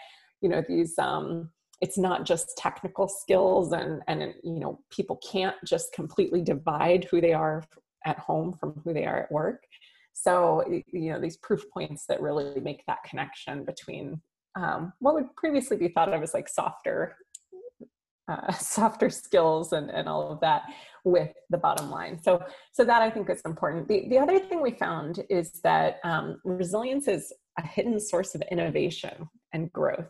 you 0.42 0.50
know 0.50 0.63
these 0.68 0.98
um, 0.98 1.50
it's 1.82 1.98
not 1.98 2.25
just 2.25 2.58
technical 2.58 3.08
skills 3.08 3.74
and 3.74 4.01
and 4.08 4.34
you 4.44 4.60
know 4.60 4.80
people 4.90 5.20
can't 5.30 5.56
just 5.66 5.92
completely 5.94 6.42
divide 6.42 7.06
who 7.06 7.20
they 7.20 7.34
are 7.34 7.63
at 8.06 8.18
home 8.18 8.54
from 8.54 8.80
who 8.84 8.94
they 8.94 9.06
are 9.06 9.24
at 9.24 9.32
work 9.32 9.63
so, 10.13 10.63
you 10.68 11.12
know, 11.12 11.20
these 11.20 11.38
proof 11.38 11.63
points 11.74 12.06
that 12.08 12.22
really 12.22 12.60
make 12.60 12.86
that 12.86 13.04
connection 13.04 13.63
between 13.63 14.22
um, 14.56 14.94
what 15.00 15.16
would 15.16 15.34
previously 15.36 15.78
be 15.78 15.88
thought 15.88 16.13
of 16.13 16.22
as 16.22 16.34
like 16.34 16.50
softer, 16.50 17.16
uh, 18.32 18.52
softer 18.60 19.10
skills 19.10 19.74
and, 19.74 19.90
and 19.90 20.08
all 20.08 20.32
of 20.32 20.40
that 20.42 20.64
with 21.04 21.32
the 21.50 21.58
bottom 21.58 21.90
line. 21.90 22.22
So, 22.22 22.44
so 22.72 22.86
that 22.86 23.02
I 23.02 23.10
think 23.10 23.30
is 23.30 23.42
important. 23.42 23.88
The, 23.88 24.08
the 24.10 24.20
other 24.20 24.40
thing 24.40 24.62
we 24.62 24.72
found 24.72 25.24
is 25.30 25.52
that 25.64 26.00
um, 26.04 26.40
resilience 26.44 27.08
is 27.08 27.34
a 27.58 27.66
hidden 27.66 28.00
source 28.00 28.36
of 28.36 28.44
innovation 28.52 29.28
and 29.54 29.72
growth. 29.74 30.10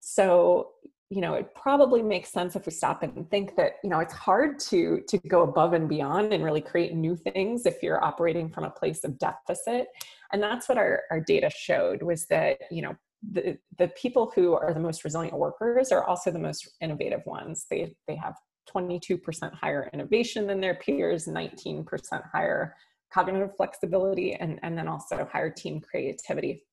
So, 0.00 0.70
you 1.10 1.20
know 1.20 1.34
it 1.34 1.54
probably 1.54 2.02
makes 2.02 2.30
sense 2.30 2.56
if 2.56 2.66
we 2.66 2.72
stop 2.72 3.02
and 3.02 3.30
think 3.30 3.56
that 3.56 3.74
you 3.84 3.90
know 3.90 4.00
it's 4.00 4.12
hard 4.12 4.58
to 4.58 5.00
to 5.06 5.18
go 5.28 5.42
above 5.42 5.72
and 5.72 5.88
beyond 5.88 6.32
and 6.32 6.42
really 6.42 6.60
create 6.60 6.94
new 6.94 7.14
things 7.14 7.66
if 7.66 7.82
you're 7.82 8.02
operating 8.02 8.50
from 8.50 8.64
a 8.64 8.70
place 8.70 9.04
of 9.04 9.18
deficit 9.18 9.86
and 10.32 10.42
that's 10.42 10.68
what 10.68 10.78
our, 10.78 11.02
our 11.10 11.20
data 11.20 11.50
showed 11.54 12.02
was 12.02 12.26
that 12.26 12.58
you 12.70 12.82
know 12.82 12.96
the, 13.32 13.58
the 13.78 13.88
people 13.88 14.32
who 14.34 14.54
are 14.54 14.72
the 14.74 14.80
most 14.80 15.04
resilient 15.04 15.36
workers 15.36 15.92
are 15.92 16.04
also 16.04 16.30
the 16.30 16.38
most 16.38 16.68
innovative 16.80 17.20
ones. 17.26 17.66
They 17.70 17.94
they 18.08 18.16
have 18.16 18.34
22% 18.74 19.52
higher 19.54 19.90
innovation 19.92 20.46
than 20.46 20.60
their 20.60 20.76
peers 20.76 21.26
19% 21.26 21.84
higher 22.32 22.74
cognitive 23.12 23.54
flexibility 23.56 24.34
and, 24.34 24.58
and 24.62 24.76
then 24.76 24.88
also 24.88 25.28
higher 25.30 25.50
team 25.50 25.80
creativity. 25.80 26.64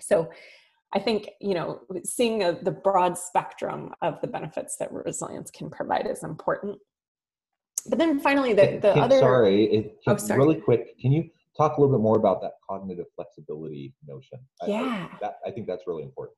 So 0.00 0.30
I 0.94 1.00
think 1.00 1.30
you 1.40 1.54
know 1.54 1.80
seeing 2.04 2.42
a, 2.42 2.58
the 2.62 2.70
broad 2.70 3.18
spectrum 3.18 3.92
of 4.02 4.20
the 4.20 4.28
benefits 4.28 4.76
that 4.78 4.92
resilience 4.92 5.50
can 5.50 5.70
provide 5.70 6.06
is 6.06 6.22
important. 6.22 6.78
But 7.88 7.98
then 7.98 8.18
finally, 8.18 8.52
the, 8.52 8.78
the 8.82 8.94
other 8.94 9.18
sorry, 9.18 9.64
it, 9.64 9.98
oh, 10.06 10.16
sorry, 10.16 10.40
really 10.40 10.60
quick, 10.60 10.98
can 10.98 11.12
you 11.12 11.30
talk 11.56 11.76
a 11.76 11.80
little 11.80 11.96
bit 11.96 12.02
more 12.02 12.16
about 12.16 12.40
that 12.42 12.52
cognitive 12.68 13.06
flexibility 13.14 13.94
notion? 14.06 14.38
Yeah, 14.66 15.08
I, 15.10 15.18
that, 15.20 15.38
I 15.46 15.50
think 15.50 15.66
that's 15.66 15.86
really 15.86 16.02
important. 16.02 16.36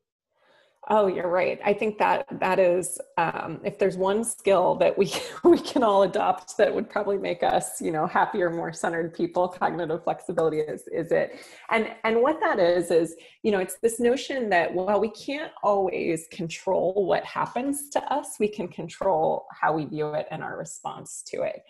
Oh, 0.90 1.06
you're 1.06 1.28
right. 1.28 1.60
I 1.64 1.74
think 1.74 1.98
that 1.98 2.24
that 2.40 2.58
is, 2.58 2.98
um, 3.18 3.60
if 3.62 3.78
there's 3.78 3.98
one 3.98 4.24
skill 4.24 4.74
that 4.76 4.96
we 4.96 5.12
we 5.44 5.58
can 5.58 5.82
all 5.82 6.04
adopt 6.04 6.56
that 6.56 6.74
would 6.74 6.88
probably 6.88 7.18
make 7.18 7.42
us, 7.42 7.80
you 7.80 7.90
know, 7.90 8.06
happier, 8.06 8.48
more 8.48 8.72
centered 8.72 9.12
people, 9.12 9.48
cognitive 9.48 10.04
flexibility 10.04 10.60
is 10.60 10.88
is 10.88 11.12
it. 11.12 11.40
And 11.70 11.88
and 12.04 12.22
what 12.22 12.40
that 12.40 12.58
is 12.58 12.90
is, 12.90 13.16
you 13.42 13.50
know, 13.50 13.58
it's 13.58 13.76
this 13.82 14.00
notion 14.00 14.48
that 14.48 14.72
while 14.72 14.98
we 14.98 15.10
can't 15.10 15.52
always 15.62 16.26
control 16.30 17.06
what 17.06 17.24
happens 17.24 17.90
to 17.90 18.12
us, 18.12 18.36
we 18.40 18.48
can 18.48 18.68
control 18.68 19.46
how 19.52 19.74
we 19.74 19.84
view 19.84 20.14
it 20.14 20.26
and 20.30 20.42
our 20.42 20.56
response 20.56 21.22
to 21.26 21.42
it. 21.42 21.62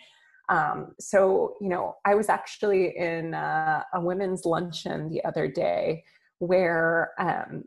Um, 0.49 0.95
so, 0.99 1.55
you 1.61 1.69
know, 1.69 1.97
I 2.05 2.14
was 2.14 2.28
actually 2.28 2.97
in 2.97 3.35
a, 3.35 3.85
a 3.95 4.00
women's 4.00 4.45
luncheon 4.45 5.11
the 5.11 5.25
other 5.25 5.47
day 5.49 6.05
where 6.38 7.12
um, 7.19 7.64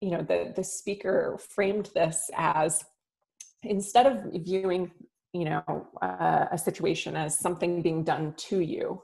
you 0.00 0.10
know 0.10 0.22
the 0.22 0.52
the 0.56 0.64
speaker 0.64 1.38
framed 1.54 1.90
this 1.94 2.28
as 2.36 2.84
instead 3.62 4.06
of 4.06 4.32
viewing 4.42 4.90
you 5.32 5.44
know 5.44 5.86
uh, 6.00 6.46
a 6.50 6.58
situation 6.58 7.14
as 7.14 7.38
something 7.38 7.82
being 7.82 8.02
done 8.02 8.34
to 8.36 8.60
you 8.60 9.00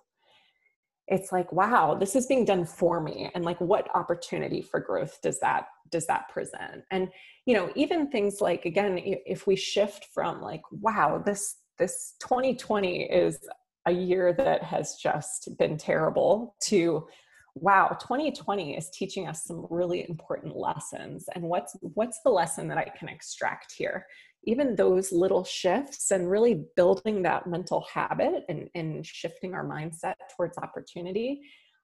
it's 1.08 1.32
like 1.32 1.50
wow 1.52 1.94
this 1.94 2.14
is 2.14 2.26
being 2.26 2.44
done 2.44 2.64
for 2.64 3.00
me. 3.00 3.30
And 3.34 3.44
like 3.44 3.60
what 3.60 3.88
opportunity 3.94 4.62
for 4.62 4.80
growth 4.80 5.18
does 5.22 5.40
that 5.40 5.66
does 5.90 6.06
that 6.06 6.28
present? 6.28 6.84
And 6.90 7.08
you 7.46 7.54
know 7.54 7.70
even 7.74 8.10
things 8.10 8.40
like 8.40 8.64
again 8.64 9.00
if 9.02 9.46
we 9.46 9.56
shift 9.56 10.06
from 10.12 10.40
like 10.42 10.62
wow 10.70 11.18
this 11.24 11.56
this 11.78 12.14
2020 12.20 13.04
is 13.04 13.38
a 13.86 13.92
year 13.92 14.32
that 14.32 14.62
has 14.62 14.96
just 14.96 15.48
been 15.58 15.76
terrible 15.76 16.56
to 16.62 17.06
wow 17.54 17.88
2020 18.00 18.76
is 18.76 18.90
teaching 18.90 19.26
us 19.26 19.44
some 19.44 19.66
really 19.70 20.08
important 20.08 20.56
lessons 20.56 21.28
and 21.34 21.42
what's 21.42 21.76
what's 21.94 22.20
the 22.24 22.30
lesson 22.30 22.68
that 22.68 22.78
i 22.78 22.84
can 22.98 23.08
extract 23.08 23.72
here 23.72 24.06
even 24.44 24.76
those 24.76 25.12
little 25.12 25.44
shifts 25.44 26.10
and 26.10 26.30
really 26.30 26.64
building 26.76 27.22
that 27.22 27.46
mental 27.46 27.84
habit 27.92 28.44
and, 28.48 28.68
and 28.74 29.04
shifting 29.04 29.52
our 29.54 29.64
mindset 29.64 30.14
towards 30.36 30.56
opportunity 30.58 31.40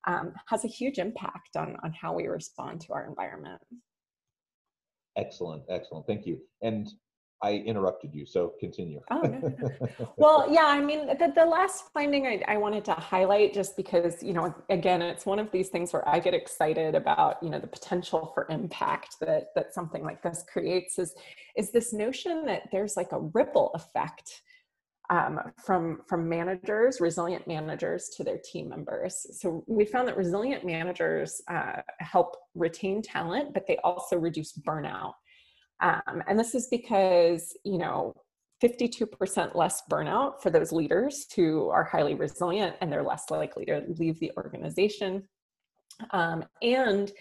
um, 0.06 0.32
has 0.46 0.64
a 0.64 0.68
huge 0.68 0.98
impact 0.98 1.56
on, 1.56 1.76
on 1.82 1.92
how 1.92 2.14
we 2.14 2.26
respond 2.26 2.80
to 2.82 2.92
our 2.92 3.06
environment. 3.06 3.60
Excellent, 5.16 5.62
excellent. 5.68 6.06
Thank 6.06 6.26
you. 6.26 6.38
And 6.62 6.88
I 7.44 7.56
interrupted 7.66 8.14
you, 8.14 8.24
so 8.24 8.54
continue. 8.58 9.00
Oh, 9.10 9.20
no, 9.20 9.38
no, 9.38 9.54
no. 9.58 10.14
well, 10.16 10.46
yeah, 10.50 10.64
I 10.64 10.80
mean, 10.80 11.06
the, 11.06 11.32
the 11.34 11.44
last 11.44 11.84
finding 11.92 12.26
I, 12.26 12.42
I 12.48 12.56
wanted 12.56 12.86
to 12.86 12.94
highlight 12.94 13.52
just 13.52 13.76
because, 13.76 14.22
you 14.22 14.32
know, 14.32 14.54
again, 14.70 15.02
it's 15.02 15.26
one 15.26 15.38
of 15.38 15.52
these 15.52 15.68
things 15.68 15.92
where 15.92 16.08
I 16.08 16.20
get 16.20 16.32
excited 16.32 16.94
about, 16.94 17.42
you 17.42 17.50
know, 17.50 17.58
the 17.58 17.66
potential 17.66 18.32
for 18.32 18.46
impact 18.48 19.16
that, 19.20 19.48
that 19.54 19.74
something 19.74 20.02
like 20.02 20.22
this 20.22 20.42
creates 20.50 20.98
is, 20.98 21.14
is 21.54 21.70
this 21.70 21.92
notion 21.92 22.46
that 22.46 22.62
there's 22.72 22.96
like 22.96 23.12
a 23.12 23.20
ripple 23.34 23.70
effect 23.74 24.40
um, 25.10 25.38
from 25.62 26.00
from 26.08 26.26
managers, 26.28 26.98
resilient 26.98 27.46
managers 27.46 28.08
to 28.16 28.24
their 28.24 28.38
team 28.38 28.70
members. 28.70 29.26
So 29.38 29.62
we 29.66 29.84
found 29.84 30.08
that 30.08 30.16
resilient 30.16 30.64
managers 30.64 31.42
uh, 31.48 31.82
help 31.98 32.36
retain 32.54 33.02
talent, 33.02 33.52
but 33.52 33.66
they 33.66 33.76
also 33.84 34.16
reduce 34.16 34.52
burnout. 34.66 35.12
Um, 35.84 36.22
and 36.26 36.38
this 36.38 36.54
is 36.54 36.66
because, 36.68 37.54
you 37.62 37.76
know, 37.76 38.14
52% 38.62 39.54
less 39.54 39.82
burnout 39.90 40.40
for 40.40 40.48
those 40.48 40.72
leaders 40.72 41.26
who 41.36 41.68
are 41.68 41.84
highly 41.84 42.14
resilient 42.14 42.76
and 42.80 42.90
they're 42.90 43.02
less 43.02 43.24
likely 43.28 43.66
to 43.66 43.82
leave 43.98 44.18
the 44.18 44.32
organization. 44.38 45.28
Um, 46.12 46.44
and 46.62 47.12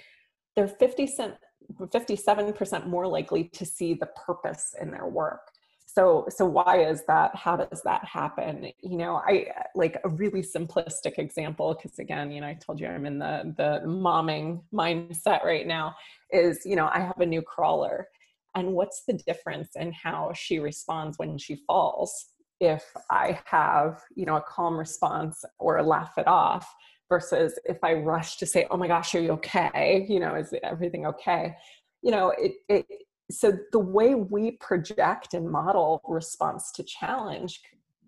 they're 0.55 0.69
50 0.69 1.07
cent, 1.07 1.33
57% 1.79 2.87
more 2.87 3.05
likely 3.05 3.45
to 3.49 3.65
see 3.65 3.93
the 3.95 4.09
purpose 4.25 4.73
in 4.81 4.91
their 4.91 5.07
work. 5.07 5.41
So, 5.85 6.25
so 6.29 6.45
why 6.45 6.83
is 6.85 7.03
that? 7.07 7.35
How 7.35 7.57
does 7.57 7.81
that 7.83 8.05
happen? 8.05 8.71
You 8.81 8.97
know, 8.97 9.21
I 9.27 9.47
like 9.75 9.99
a 10.03 10.09
really 10.09 10.41
simplistic 10.41 11.19
example 11.19 11.75
because 11.75 11.99
again, 11.99 12.31
you 12.31 12.41
know, 12.41 12.47
I 12.47 12.55
told 12.55 12.79
you 12.79 12.87
I'm 12.87 13.05
in 13.05 13.19
the 13.19 13.53
the 13.57 13.85
momming 13.85 14.63
mindset 14.73 15.43
right 15.43 15.67
now. 15.67 15.93
Is 16.31 16.61
you 16.65 16.75
know, 16.75 16.89
I 16.91 16.99
have 16.99 17.19
a 17.19 17.25
new 17.27 17.43
crawler, 17.43 18.07
and 18.55 18.73
what's 18.73 19.03
the 19.05 19.13
difference 19.13 19.69
in 19.75 19.91
how 19.91 20.31
she 20.33 20.59
responds 20.59 21.17
when 21.17 21.37
she 21.37 21.57
falls? 21.67 22.29
If 22.59 22.83
i 23.09 23.39
have 23.45 24.01
you 24.15 24.25
know 24.25 24.37
a 24.37 24.41
calm 24.41 24.77
response 24.77 25.43
or 25.59 25.81
laugh 25.81 26.13
it 26.17 26.27
off 26.27 26.71
versus 27.09 27.59
if 27.65 27.77
i 27.83 27.93
rush 27.93 28.37
to 28.37 28.45
say 28.45 28.65
oh 28.71 28.77
my 28.77 28.87
gosh 28.87 29.15
are 29.15 29.21
you 29.21 29.31
okay? 29.31 30.05
You 30.07 30.19
know 30.19 30.35
is 30.35 30.53
everything 30.63 31.05
okay? 31.07 31.55
You 32.01 32.11
know 32.11 32.33
it, 32.37 32.53
it 32.69 32.85
so 33.31 33.57
the 33.71 33.79
way 33.79 34.15
we 34.15 34.51
project 34.51 35.33
and 35.33 35.49
model 35.49 36.01
response 36.07 36.71
to 36.73 36.83
challenge 36.83 37.61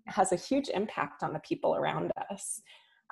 has 0.06 0.32
a 0.32 0.36
huge 0.36 0.68
impact 0.68 1.22
on 1.22 1.32
the 1.32 1.40
people 1.40 1.74
around 1.74 2.12
us 2.30 2.62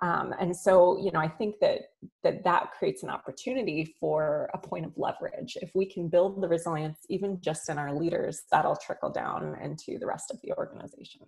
um, 0.03 0.35
and 0.41 0.57
so, 0.57 0.99
you 0.99 1.13
know, 1.13 1.21
I 1.21 1.29
think 1.29 1.61
that, 1.61 1.83
that 2.25 2.43
that 2.45 2.73
creates 2.73 3.03
an 3.03 3.11
opportunity 3.11 3.95
for 4.01 4.51
a 4.53 4.59
point 4.59 4.87
of 4.87 4.93
leverage. 4.97 5.57
If 5.63 5.71
we 5.75 5.87
can 5.87 6.09
build 6.09 6.43
the 6.43 6.49
resilience, 6.49 6.99
even 7.09 7.41
just 7.41 7.69
in 7.69 7.79
our 7.79 7.95
leaders, 7.95 8.43
that'll 8.51 8.77
trickle 8.77 9.11
down 9.11 9.57
into 9.63 9.99
the 9.99 10.07
rest 10.07 10.31
of 10.31 10.41
the 10.43 10.53
organization. 10.55 11.23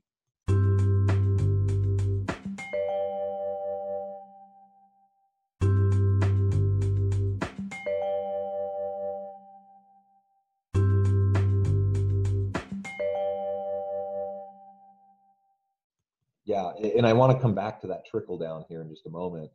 And 16.82 17.06
I 17.06 17.12
want 17.12 17.32
to 17.32 17.40
come 17.40 17.54
back 17.54 17.80
to 17.80 17.86
that 17.88 18.06
trickle 18.06 18.38
down 18.38 18.64
here 18.68 18.82
in 18.82 18.88
just 18.88 19.06
a 19.06 19.10
moment. 19.10 19.50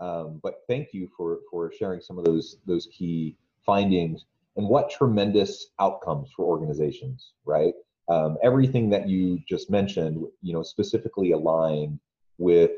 Um, 0.00 0.40
but 0.42 0.60
thank 0.68 0.92
you 0.92 1.08
for 1.16 1.38
for 1.50 1.72
sharing 1.72 2.00
some 2.00 2.18
of 2.18 2.24
those 2.24 2.56
those 2.66 2.88
key 2.92 3.36
findings 3.64 4.24
and 4.56 4.68
what 4.68 4.90
tremendous 4.90 5.68
outcomes 5.80 6.30
for 6.36 6.44
organizations, 6.44 7.32
right? 7.44 7.74
Um, 8.08 8.36
everything 8.42 8.90
that 8.90 9.08
you 9.08 9.40
just 9.48 9.70
mentioned, 9.70 10.24
you 10.42 10.52
know, 10.52 10.62
specifically 10.62 11.32
aligned 11.32 11.98
with 12.38 12.72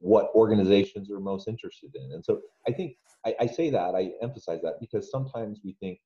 what 0.00 0.30
organizations 0.34 1.10
are 1.10 1.20
most 1.20 1.48
interested 1.48 1.94
in. 1.94 2.12
And 2.12 2.24
so 2.24 2.40
I 2.68 2.72
think 2.72 2.96
I, 3.24 3.34
I 3.40 3.46
say 3.46 3.70
that 3.70 3.94
I 3.94 4.12
emphasize 4.22 4.60
that 4.62 4.80
because 4.80 5.10
sometimes 5.10 5.60
we 5.64 5.76
think 5.80 6.00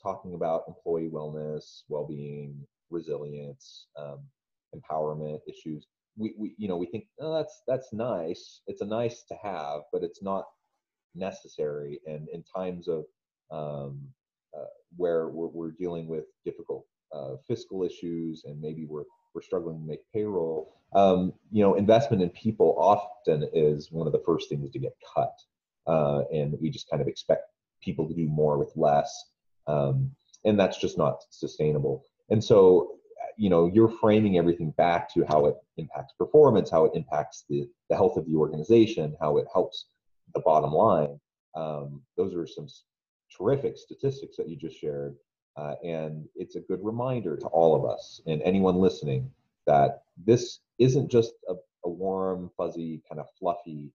talking 0.00 0.34
about 0.34 0.64
employee 0.68 1.10
wellness, 1.12 1.82
well-being, 1.88 2.66
resilience, 2.90 3.86
um, 3.96 4.20
empowerment 4.74 5.40
issues 5.48 5.86
we, 6.16 6.34
we 6.38 6.54
you 6.58 6.68
know 6.68 6.76
we 6.76 6.86
think 6.86 7.06
oh 7.20 7.36
that's 7.36 7.62
that's 7.66 7.92
nice. 7.92 8.60
It's 8.66 8.80
a 8.80 8.86
nice 8.86 9.22
to 9.28 9.34
have 9.42 9.82
but 9.92 10.02
it's 10.02 10.22
not 10.22 10.44
necessary. 11.14 12.00
And 12.06 12.28
in 12.28 12.42
times 12.42 12.88
of 12.88 13.04
um, 13.50 14.00
uh, 14.56 14.64
where 14.96 15.28
we're, 15.28 15.48
we're, 15.48 15.72
dealing 15.72 16.08
with 16.08 16.24
difficult 16.44 16.86
uh, 17.14 17.36
fiscal 17.46 17.84
issues 17.84 18.44
and 18.46 18.60
maybe 18.60 18.86
we're 18.86 19.04
we're 19.34 19.42
struggling 19.42 19.78
to 19.78 19.86
make 19.86 20.00
payroll 20.12 20.74
um, 20.94 21.32
you 21.50 21.62
know 21.62 21.74
investment 21.74 22.22
in 22.22 22.30
people 22.30 22.74
often 22.78 23.48
is 23.52 23.90
one 23.90 24.06
of 24.06 24.12
the 24.12 24.22
first 24.24 24.48
things 24.48 24.70
to 24.70 24.78
get 24.78 24.94
cut. 25.14 25.34
Uh, 25.86 26.22
and 26.32 26.56
we 26.60 26.70
just 26.70 26.88
kind 26.88 27.02
of 27.02 27.08
expect 27.08 27.42
people 27.82 28.06
to 28.08 28.14
do 28.14 28.28
more 28.28 28.56
with 28.56 28.70
less 28.76 29.32
um, 29.66 30.10
and 30.44 30.58
that's 30.58 30.78
just 30.78 30.98
not 30.98 31.22
sustainable. 31.30 32.04
And 32.30 32.42
so 32.42 32.91
you 33.42 33.50
know 33.50 33.66
you're 33.74 33.88
framing 34.04 34.38
everything 34.38 34.70
back 34.84 35.12
to 35.12 35.24
how 35.28 35.46
it 35.46 35.56
impacts 35.76 36.12
performance 36.14 36.70
how 36.70 36.84
it 36.84 36.92
impacts 36.94 37.44
the, 37.48 37.68
the 37.90 37.96
health 37.96 38.16
of 38.16 38.24
the 38.26 38.36
organization 38.36 39.16
how 39.20 39.36
it 39.38 39.46
helps 39.52 39.86
the 40.34 40.40
bottom 40.40 40.72
line. 40.72 41.18
Um, 41.54 42.02
those 42.16 42.34
are 42.34 42.46
some 42.46 42.68
terrific 43.36 43.76
statistics 43.76 44.36
that 44.36 44.48
you 44.48 44.56
just 44.56 44.78
shared 44.78 45.16
uh, 45.56 45.74
and 45.84 46.26
it's 46.34 46.56
a 46.56 46.60
good 46.60 46.78
reminder 46.82 47.36
to 47.36 47.46
all 47.46 47.74
of 47.74 47.84
us 47.84 48.22
and 48.26 48.40
anyone 48.42 48.76
listening 48.76 49.30
that 49.66 50.02
this 50.24 50.60
isn't 50.78 51.10
just 51.10 51.32
a, 51.48 51.54
a 51.84 51.90
warm 51.90 52.50
fuzzy 52.56 53.02
kind 53.08 53.20
of 53.20 53.26
fluffy 53.38 53.90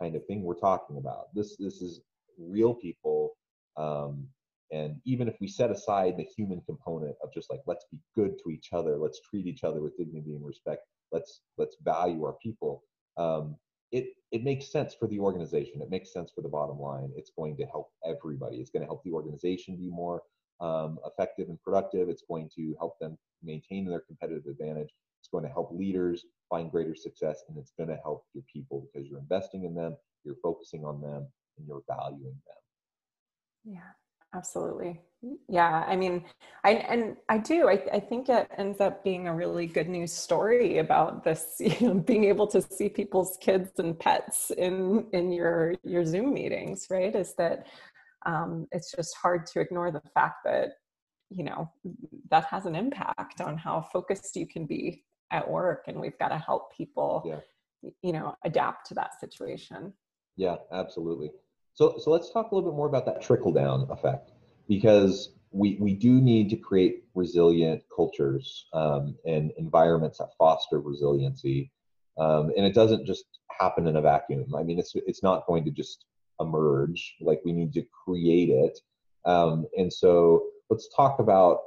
kind 0.00 0.16
of 0.16 0.24
thing 0.26 0.42
we're 0.42 0.54
talking 0.54 0.96
about. 0.96 1.34
This 1.34 1.56
this 1.56 1.82
is 1.82 2.00
real 2.38 2.74
people 2.74 3.36
um, 3.76 4.26
and 4.72 4.96
even 5.04 5.28
if 5.28 5.36
we 5.40 5.46
set 5.46 5.70
aside 5.70 6.16
the 6.16 6.26
human 6.36 6.60
component 6.62 7.14
of 7.22 7.32
just 7.32 7.50
like 7.50 7.60
let's 7.66 7.86
be 7.90 7.98
good 8.16 8.32
to 8.42 8.50
each 8.50 8.70
other 8.72 8.96
let's 8.96 9.20
treat 9.28 9.46
each 9.46 9.64
other 9.64 9.80
with 9.80 9.96
dignity 9.96 10.34
and 10.34 10.44
respect 10.44 10.82
let's 11.12 11.42
let's 11.58 11.76
value 11.84 12.24
our 12.24 12.36
people 12.42 12.82
um, 13.16 13.56
it 13.92 14.06
it 14.32 14.42
makes 14.42 14.72
sense 14.72 14.94
for 14.94 15.06
the 15.06 15.20
organization. 15.20 15.82
It 15.82 15.90
makes 15.90 16.12
sense 16.12 16.32
for 16.34 16.40
the 16.40 16.48
bottom 16.48 16.80
line. 16.80 17.12
It's 17.14 17.30
going 17.36 17.56
to 17.58 17.66
help 17.66 17.90
everybody. 18.04 18.56
It's 18.56 18.70
going 18.70 18.80
to 18.80 18.86
help 18.86 19.04
the 19.04 19.12
organization 19.12 19.76
be 19.76 19.90
more 19.90 20.22
um, 20.60 20.98
effective 21.04 21.48
and 21.50 21.60
productive. 21.62 22.08
It's 22.08 22.24
going 22.26 22.48
to 22.56 22.74
help 22.78 22.98
them 22.98 23.18
maintain 23.42 23.84
their 23.84 24.00
competitive 24.00 24.46
advantage. 24.46 24.88
It's 25.20 25.28
going 25.30 25.44
to 25.44 25.50
help 25.50 25.70
leaders 25.72 26.24
find 26.48 26.70
greater 26.70 26.94
success 26.94 27.44
and 27.48 27.58
it's 27.58 27.72
going 27.78 27.90
to 27.90 27.96
help 27.96 28.24
your 28.34 28.44
people 28.52 28.88
because 28.92 29.08
you're 29.08 29.20
investing 29.20 29.64
in 29.64 29.74
them 29.74 29.96
you're 30.24 30.36
focusing 30.42 30.84
on 30.84 31.00
them 31.00 31.26
and 31.58 31.66
you're 31.66 31.82
valuing 31.88 32.22
them. 32.46 32.62
Yeah 33.64 34.01
Absolutely. 34.34 35.00
Yeah. 35.48 35.84
I 35.86 35.94
mean, 35.94 36.24
I, 36.64 36.70
and 36.72 37.16
I 37.28 37.38
do, 37.38 37.68
I, 37.68 37.80
I 37.92 38.00
think 38.00 38.28
it 38.28 38.48
ends 38.56 38.80
up 38.80 39.04
being 39.04 39.28
a 39.28 39.34
really 39.34 39.66
good 39.66 39.88
news 39.88 40.12
story 40.12 40.78
about 40.78 41.22
this, 41.22 41.56
you 41.60 41.76
know, 41.80 41.94
being 41.94 42.24
able 42.24 42.46
to 42.48 42.60
see 42.60 42.88
people's 42.88 43.38
kids 43.40 43.70
and 43.78 43.98
pets 43.98 44.50
in, 44.50 45.06
in 45.12 45.32
your, 45.32 45.74
your 45.84 46.04
Zoom 46.04 46.34
meetings, 46.34 46.86
right. 46.90 47.14
Is 47.14 47.34
that 47.34 47.66
um, 48.26 48.66
it's 48.72 48.92
just 48.92 49.16
hard 49.16 49.46
to 49.46 49.60
ignore 49.60 49.90
the 49.90 50.02
fact 50.14 50.44
that, 50.44 50.70
you 51.30 51.44
know, 51.44 51.70
that 52.30 52.44
has 52.44 52.66
an 52.66 52.74
impact 52.74 53.40
on 53.40 53.56
how 53.56 53.86
focused 53.92 54.36
you 54.36 54.46
can 54.46 54.66
be 54.66 55.04
at 55.30 55.48
work. 55.48 55.84
And 55.88 56.00
we've 56.00 56.18
got 56.18 56.28
to 56.28 56.38
help 56.38 56.76
people, 56.76 57.22
yeah. 57.24 57.90
you 58.02 58.12
know, 58.12 58.34
adapt 58.44 58.86
to 58.88 58.94
that 58.94 59.20
situation. 59.20 59.92
Yeah, 60.36 60.56
absolutely. 60.72 61.30
So, 61.74 61.98
so 61.98 62.10
let's 62.10 62.30
talk 62.30 62.50
a 62.50 62.54
little 62.54 62.70
bit 62.70 62.76
more 62.76 62.86
about 62.86 63.06
that 63.06 63.22
trickle 63.22 63.52
down 63.52 63.86
effect 63.90 64.32
because 64.68 65.30
we, 65.50 65.76
we 65.80 65.94
do 65.94 66.20
need 66.20 66.50
to 66.50 66.56
create 66.56 67.04
resilient 67.14 67.82
cultures 67.94 68.66
um, 68.72 69.16
and 69.26 69.52
environments 69.58 70.18
that 70.18 70.30
foster 70.38 70.80
resiliency. 70.80 71.70
um, 72.18 72.52
and 72.56 72.66
it 72.66 72.74
doesn't 72.74 73.06
just 73.06 73.24
happen 73.58 73.86
in 73.86 73.96
a 73.96 74.02
vacuum. 74.02 74.54
I 74.54 74.62
mean, 74.62 74.78
it's 74.78 74.92
it's 74.94 75.22
not 75.22 75.46
going 75.46 75.64
to 75.64 75.70
just 75.70 76.04
emerge. 76.40 77.16
Like 77.20 77.40
we 77.44 77.52
need 77.52 77.72
to 77.74 77.84
create 78.04 78.50
it, 78.50 78.78
um, 79.24 79.66
and 79.76 79.92
so 79.92 80.44
let's 80.70 80.88
talk 80.94 81.18
about 81.20 81.58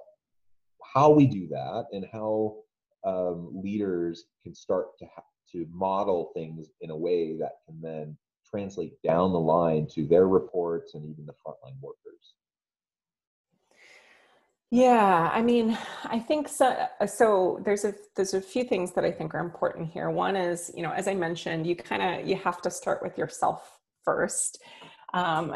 how 0.94 1.10
we 1.12 1.26
do 1.26 1.48
that 1.50 1.86
and 1.92 2.06
how 2.12 2.58
um, 3.06 3.52
leaders 3.64 4.26
can 4.44 4.54
start 4.54 4.98
to 5.00 5.06
ha- 5.16 5.24
to 5.52 5.66
model 5.72 6.32
things 6.34 6.70
in 6.82 6.90
a 6.90 6.96
way 6.98 7.38
that 7.38 7.54
can 7.66 7.80
then 7.82 8.18
translate 8.56 9.02
down 9.04 9.34
the 9.34 9.40
line 9.40 9.88
to 9.88 10.08
their 10.08 10.28
reports 10.28 10.94
and 10.96 11.04
even 11.10 11.26
the 11.26 11.34
frontline 11.34 11.80
workers. 11.82 12.36
Yeah, 14.72 15.30
I 15.32 15.42
mean, 15.42 15.78
I 16.06 16.20
think 16.20 16.48
so. 16.48 16.88
So 17.06 17.62
there's 17.64 17.86
a 17.86 17.94
there's 18.16 18.34
a 18.34 18.42
few 18.42 18.64
things 18.64 18.94
that 18.94 19.06
I 19.06 19.12
think 19.12 19.36
are 19.36 19.40
important 19.40 19.92
here. 19.92 20.10
One 20.10 20.36
is, 20.36 20.72
you 20.76 20.84
know, 20.84 20.92
as 20.92 21.08
I 21.08 21.14
mentioned, 21.14 21.68
you 21.68 21.76
kind 21.76 22.02
of 22.02 22.28
you 22.28 22.36
have 22.38 22.62
to 22.64 22.72
start 22.72 23.02
with 23.04 23.18
yourself 23.18 23.80
first. 24.04 24.62
Um, 25.14 25.56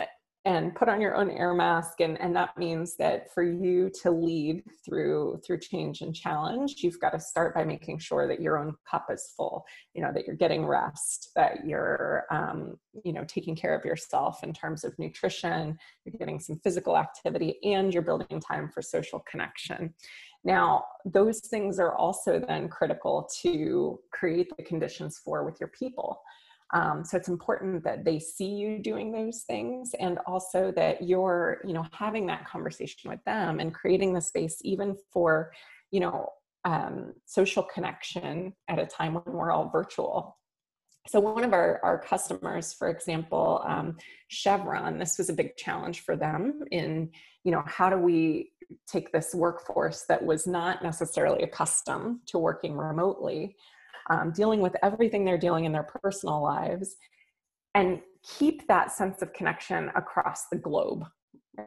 and 0.50 0.74
put 0.74 0.90
on 0.90 1.00
your 1.00 1.16
own 1.16 1.30
air 1.30 1.54
mask 1.54 2.02
and, 2.02 2.20
and 2.20 2.36
that 2.36 2.58
means 2.58 2.96
that 2.96 3.32
for 3.32 3.44
you 3.44 3.92
to 4.02 4.10
lead 4.10 4.64
through 4.84 5.40
through 5.46 5.60
change 5.60 6.02
and 6.02 6.16
challenge 6.16 6.78
you've 6.80 7.00
got 7.00 7.12
to 7.12 7.20
start 7.20 7.54
by 7.54 7.64
making 7.64 8.00
sure 8.00 8.28
that 8.28 8.42
your 8.42 8.58
own 8.58 8.74
cup 8.90 9.06
is 9.12 9.32
full 9.38 9.64
you 9.94 10.02
know 10.02 10.12
that 10.12 10.26
you're 10.26 10.36
getting 10.36 10.66
rest 10.66 11.30
that 11.36 11.68
you're 11.68 12.26
um, 12.32 12.76
you 13.06 13.14
know 13.14 13.24
taking 13.26 13.56
care 13.56 13.76
of 13.78 13.86
yourself 13.86 14.44
in 14.44 14.52
terms 14.52 14.84
of 14.84 14.98
nutrition 14.98 15.78
you're 16.04 16.18
getting 16.18 16.40
some 16.40 16.60
physical 16.64 16.98
activity 16.98 17.58
and 17.64 17.94
you're 17.94 18.04
building 18.04 18.40
time 18.40 18.70
for 18.70 18.82
social 18.82 19.24
connection. 19.30 19.94
Now 20.44 20.86
those 21.06 21.42
things 21.42 21.80
are 21.80 21.96
also 21.96 22.40
then 22.40 22.70
critical 22.70 23.30
to 23.42 24.00
create 24.12 24.52
the 24.58 24.64
conditions 24.64 25.20
for 25.24 25.44
with 25.44 25.60
your 25.60 25.70
people 25.70 26.22
um, 26.72 27.04
so 27.04 27.18
it's 27.18 27.28
important 27.28 27.84
that 27.84 28.06
they 28.06 28.20
see 28.20 28.50
you 28.50 28.80
doing 28.80 29.12
those 29.12 29.42
things 29.42 29.96
and 30.00 30.20
also 30.28 30.72
that 30.76 31.02
you're, 31.02 31.62
you 31.66 31.74
know, 31.74 31.86
having 31.92 32.28
that 32.28 32.48
conversation 32.48 33.10
with 33.10 33.24
them 33.26 33.60
and 33.60 33.74
creating 33.74 34.14
the 34.14 34.22
space 34.22 34.58
even 34.64 34.96
for, 35.12 35.52
you 35.92 36.00
know, 36.00 36.30
um, 36.66 37.14
social 37.26 37.64
connection 37.64 38.54
at 38.68 38.78
a 38.78 38.86
time 38.86 39.16
when 39.16 39.24
we're 39.34 39.52
all 39.52 39.70
virtual. 39.70 40.38
So 41.08 41.20
one 41.20 41.44
of 41.44 41.54
our, 41.54 41.80
our 41.84 41.98
customers, 41.98 42.74
for 42.74 42.90
example, 42.90 43.64
um, 43.66 43.98
Chevron, 44.28 45.00
this 45.00 45.18
was 45.18 45.30
a 45.30 45.34
big 45.34 45.56
challenge 45.58 46.02
for 46.02 46.16
them 46.16 46.62
in, 46.70 47.10
you 47.44 47.52
know, 47.52 47.64
how 47.66 47.90
do 47.90 47.98
we 47.98 48.52
take 48.88 49.12
this 49.12 49.34
workforce 49.34 50.04
that 50.08 50.24
was 50.24 50.46
not 50.46 50.84
necessarily 50.84 51.42
accustomed 51.42 52.20
to 52.28 52.38
working 52.38 52.78
remotely 52.78 53.56
um, 54.10 54.32
dealing 54.32 54.62
with 54.62 54.76
everything 54.84 55.26
they're 55.26 55.38
dealing 55.38 55.66
in 55.66 55.72
their 55.72 55.88
personal 56.02 56.42
lives 56.42 56.96
and 57.76 58.02
keep 58.24 58.68
that 58.68 58.92
sense 58.92 59.22
of 59.22 59.34
connection 59.34 59.92
across 59.96 60.48
the 60.52 60.58
globe 60.58 61.06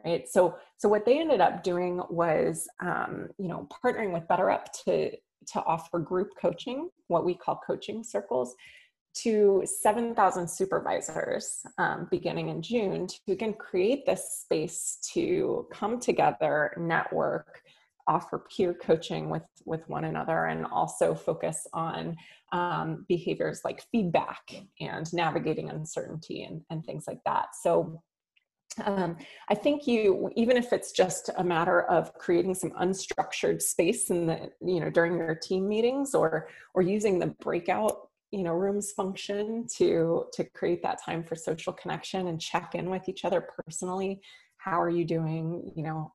right? 0.05 0.27
So 0.27 0.57
so 0.77 0.89
what 0.89 1.05
they 1.05 1.19
ended 1.19 1.41
up 1.41 1.63
doing 1.63 2.01
was 2.09 2.67
um, 2.79 3.29
you 3.37 3.47
know 3.47 3.67
partnering 3.83 4.11
with 4.13 4.23
BetterUp 4.27 4.65
to 4.85 5.11
to 5.11 5.63
offer 5.65 5.99
group 5.99 6.29
coaching 6.39 6.89
what 7.07 7.25
we 7.25 7.33
call 7.33 7.59
coaching 7.65 8.03
circles 8.03 8.55
to 9.15 9.61
7,000 9.63 10.49
supervisors 10.49 11.61
um, 11.77 12.07
beginning 12.09 12.49
in 12.49 12.61
June 12.61 13.05
to 13.07 13.31
again 13.31 13.53
create 13.53 14.05
this 14.05 14.41
space 14.41 14.97
to 15.13 15.67
come 15.71 15.99
together, 15.99 16.73
network, 16.77 17.61
offer 18.07 18.45
peer 18.55 18.73
coaching 18.73 19.29
with 19.29 19.43
with 19.65 19.87
one 19.87 20.05
another 20.05 20.45
and 20.45 20.65
also 20.65 21.15
focus 21.15 21.65
on 21.73 22.15
um, 22.51 23.05
behaviors 23.07 23.61
like 23.63 23.83
feedback 23.91 24.43
and 24.79 25.11
navigating 25.13 25.69
uncertainty 25.69 26.43
and, 26.43 26.61
and 26.69 26.85
things 26.85 27.05
like 27.07 27.19
that 27.25 27.47
so 27.61 28.01
um, 28.83 29.17
I 29.49 29.55
think 29.55 29.87
you, 29.87 30.31
even 30.35 30.57
if 30.57 30.73
it's 30.73 30.91
just 30.91 31.29
a 31.37 31.43
matter 31.43 31.83
of 31.83 32.13
creating 32.15 32.55
some 32.55 32.71
unstructured 32.71 33.61
space 33.61 34.09
in 34.09 34.25
the, 34.25 34.49
you 34.61 34.79
know, 34.79 34.89
during 34.89 35.17
your 35.17 35.35
team 35.35 35.67
meetings, 35.67 36.15
or 36.15 36.47
or 36.73 36.81
using 36.81 37.19
the 37.19 37.27
breakout, 37.27 38.09
you 38.31 38.43
know, 38.43 38.53
rooms 38.53 38.91
function 38.91 39.67
to 39.77 40.25
to 40.33 40.43
create 40.43 40.81
that 40.83 41.03
time 41.03 41.23
for 41.23 41.35
social 41.35 41.73
connection 41.73 42.27
and 42.27 42.41
check 42.41 42.73
in 42.73 42.89
with 42.89 43.07
each 43.07 43.25
other 43.25 43.41
personally. 43.41 44.21
How 44.57 44.81
are 44.81 44.89
you 44.89 45.05
doing? 45.05 45.71
You 45.75 45.83
know, 45.83 46.13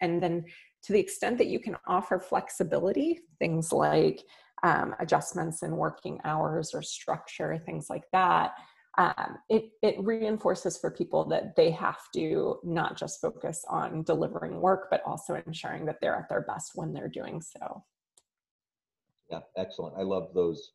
and 0.00 0.22
then 0.22 0.44
to 0.84 0.92
the 0.92 1.00
extent 1.00 1.38
that 1.38 1.46
you 1.46 1.58
can 1.58 1.76
offer 1.86 2.18
flexibility, 2.18 3.20
things 3.38 3.72
like 3.72 4.22
um, 4.62 4.94
adjustments 5.00 5.62
in 5.62 5.76
working 5.76 6.20
hours 6.24 6.74
or 6.74 6.82
structure, 6.82 7.58
things 7.64 7.88
like 7.90 8.04
that, 8.12 8.54
um, 8.96 9.38
it, 9.48 9.70
it 9.82 9.96
reinforces 9.98 10.78
for 10.78 10.90
people 10.90 11.24
that 11.28 11.56
they 11.56 11.70
have 11.70 11.98
to 12.14 12.60
not 12.62 12.96
just 12.96 13.20
focus 13.20 13.64
on 13.68 14.04
delivering 14.04 14.60
work, 14.60 14.86
but 14.90 15.02
also 15.04 15.42
ensuring 15.46 15.84
that 15.86 15.96
they're 16.00 16.14
at 16.16 16.28
their 16.28 16.42
best 16.42 16.72
when 16.74 16.92
they're 16.92 17.08
doing 17.08 17.42
so. 17.42 17.82
Yeah, 19.30 19.40
excellent. 19.56 19.96
I 19.98 20.02
love 20.02 20.28
those 20.34 20.72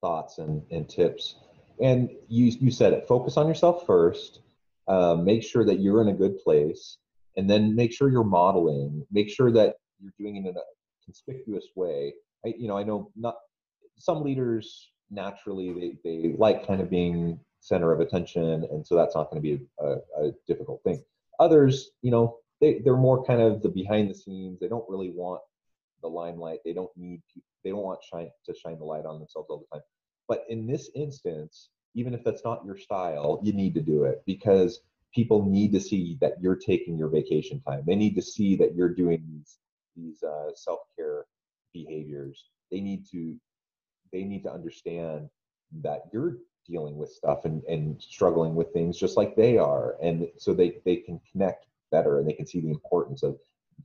thoughts 0.00 0.38
and, 0.38 0.62
and 0.70 0.88
tips. 0.88 1.36
And 1.80 2.10
you, 2.28 2.46
you 2.60 2.70
said 2.70 2.92
it 2.92 3.08
focus 3.08 3.36
on 3.36 3.48
yourself 3.48 3.86
first, 3.86 4.40
uh, 4.86 5.14
make 5.14 5.42
sure 5.42 5.64
that 5.64 5.80
you're 5.80 6.02
in 6.02 6.08
a 6.08 6.12
good 6.12 6.38
place, 6.38 6.98
and 7.36 7.48
then 7.48 7.74
make 7.74 7.92
sure 7.92 8.10
you're 8.10 8.24
modeling 8.24 9.04
make 9.10 9.28
sure 9.28 9.50
that 9.50 9.76
you're 10.00 10.12
doing 10.18 10.36
it 10.36 10.48
in 10.48 10.56
a 10.56 10.60
conspicuous 11.04 11.66
way. 11.74 12.14
I, 12.44 12.54
you 12.58 12.68
know 12.68 12.76
i 12.76 12.82
know 12.82 13.10
not 13.16 13.36
some 13.98 14.22
leaders 14.22 14.90
naturally 15.10 15.96
they, 16.04 16.10
they 16.20 16.34
like 16.36 16.66
kind 16.66 16.80
of 16.80 16.90
being 16.90 17.38
center 17.60 17.92
of 17.92 18.00
attention 18.00 18.66
and 18.70 18.86
so 18.86 18.94
that's 18.94 19.14
not 19.14 19.30
going 19.30 19.42
to 19.42 19.56
be 19.56 19.64
a, 19.80 19.96
a, 20.22 20.32
difficult 20.46 20.82
thing. 20.84 21.02
Others 21.40 21.90
you 22.02 22.10
know 22.10 22.38
they, 22.60 22.80
they're 22.84 22.96
more 22.96 23.24
kind 23.24 23.40
of 23.40 23.62
the 23.62 23.68
behind 23.68 24.10
the 24.10 24.14
scenes. 24.14 24.60
They 24.60 24.68
don't 24.68 24.88
really 24.88 25.10
want 25.10 25.40
the 26.02 26.08
limelight. 26.08 26.60
They 26.64 26.72
don't 26.72 26.90
need 26.96 27.22
they 27.62 27.70
don't 27.70 27.82
want 27.82 28.00
shine 28.02 28.30
to 28.46 28.54
shine 28.54 28.78
the 28.78 28.84
light 28.84 29.06
on 29.06 29.18
themselves 29.18 29.48
all 29.48 29.64
the 29.70 29.76
time. 29.76 29.84
But 30.28 30.44
in 30.48 30.66
this 30.66 30.90
instance 30.94 31.70
even 31.94 32.12
if 32.12 32.24
that's 32.24 32.44
not 32.44 32.64
your 32.64 32.76
style 32.76 33.40
you 33.42 33.52
need 33.52 33.74
to 33.74 33.80
do 33.80 34.04
it 34.04 34.22
because 34.26 34.80
people 35.14 35.44
need 35.48 35.72
to 35.72 35.80
see 35.80 36.18
that 36.20 36.34
you're 36.40 36.56
taking 36.56 36.98
your 36.98 37.08
vacation 37.08 37.60
time. 37.60 37.82
They 37.86 37.94
need 37.94 38.14
to 38.16 38.22
see 38.22 38.56
that 38.56 38.74
you're 38.74 38.94
doing 38.94 39.24
these 39.26 39.58
these 39.96 40.22
uh, 40.22 40.50
self 40.54 40.80
care 40.96 41.24
behaviors. 41.72 42.44
They 42.70 42.80
need 42.80 43.06
to 43.12 43.36
they 44.12 44.24
need 44.24 44.42
to 44.44 44.52
understand 44.52 45.28
that 45.82 46.02
you're 46.12 46.38
dealing 46.66 46.96
with 46.96 47.10
stuff 47.10 47.44
and, 47.44 47.62
and 47.64 48.00
struggling 48.00 48.54
with 48.54 48.72
things 48.72 48.98
just 48.98 49.16
like 49.16 49.36
they 49.36 49.58
are, 49.58 49.96
and 50.02 50.28
so 50.38 50.52
they 50.54 50.78
they 50.84 50.96
can 50.96 51.20
connect 51.30 51.66
better 51.90 52.18
and 52.18 52.28
they 52.28 52.32
can 52.32 52.46
see 52.46 52.60
the 52.60 52.70
importance 52.70 53.22
of 53.22 53.38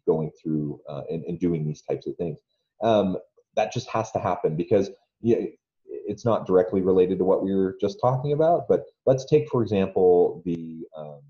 going 0.05 0.31
through 0.41 0.79
uh, 0.89 1.01
and, 1.09 1.23
and 1.25 1.39
doing 1.39 1.65
these 1.65 1.81
types 1.81 2.07
of 2.07 2.15
things. 2.15 2.37
Um, 2.81 3.17
that 3.55 3.73
just 3.73 3.89
has 3.89 4.11
to 4.11 4.19
happen 4.19 4.55
because 4.55 4.89
it's 5.21 6.25
not 6.25 6.47
directly 6.47 6.81
related 6.81 7.17
to 7.19 7.25
what 7.25 7.43
we 7.43 7.53
were 7.53 7.77
just 7.79 7.99
talking 8.01 8.33
about, 8.33 8.67
but 8.67 8.85
let's 9.05 9.25
take, 9.25 9.47
for 9.49 9.61
example, 9.61 10.41
the 10.45 10.78
um, 10.99 11.21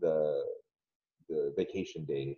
the 0.00 0.42
the 1.28 1.52
vacation 1.56 2.04
day 2.04 2.36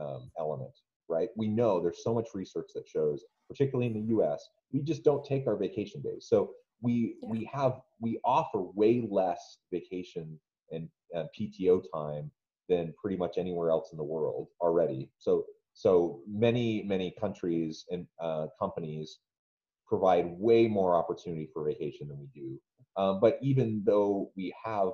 um, 0.00 0.30
element, 0.38 0.72
right? 1.08 1.28
We 1.36 1.48
know 1.48 1.80
there's 1.80 2.02
so 2.02 2.14
much 2.14 2.28
research 2.34 2.70
that 2.74 2.88
shows, 2.88 3.24
particularly 3.48 3.86
in 3.86 3.94
the 3.94 4.08
U.S., 4.08 4.46
we 4.72 4.80
just 4.82 5.04
don't 5.04 5.24
take 5.24 5.46
our 5.46 5.56
vacation 5.56 6.02
days. 6.02 6.26
So 6.28 6.50
we 6.82 7.16
yeah. 7.22 7.28
we 7.30 7.50
have 7.52 7.80
we 8.00 8.20
offer 8.24 8.62
way 8.74 9.06
less 9.08 9.58
vacation 9.72 10.38
and 10.70 10.88
uh, 11.16 11.24
PTO 11.38 11.82
time 11.94 12.30
than 12.68 12.94
pretty 13.00 13.16
much 13.16 13.38
anywhere 13.38 13.70
else 13.70 13.90
in 13.92 13.98
the 13.98 14.04
world 14.04 14.48
already. 14.60 15.10
So 15.18 15.44
so 15.74 16.20
many 16.28 16.82
many 16.84 17.14
countries 17.20 17.84
and 17.90 18.06
uh, 18.20 18.46
companies 18.58 19.18
provide 19.86 20.26
way 20.38 20.66
more 20.66 20.96
opportunity 20.96 21.48
for 21.52 21.64
vacation 21.64 22.08
than 22.08 22.18
we 22.18 22.28
do. 22.34 22.58
Um, 22.96 23.20
but 23.20 23.38
even 23.42 23.82
though 23.84 24.30
we 24.36 24.54
have 24.64 24.88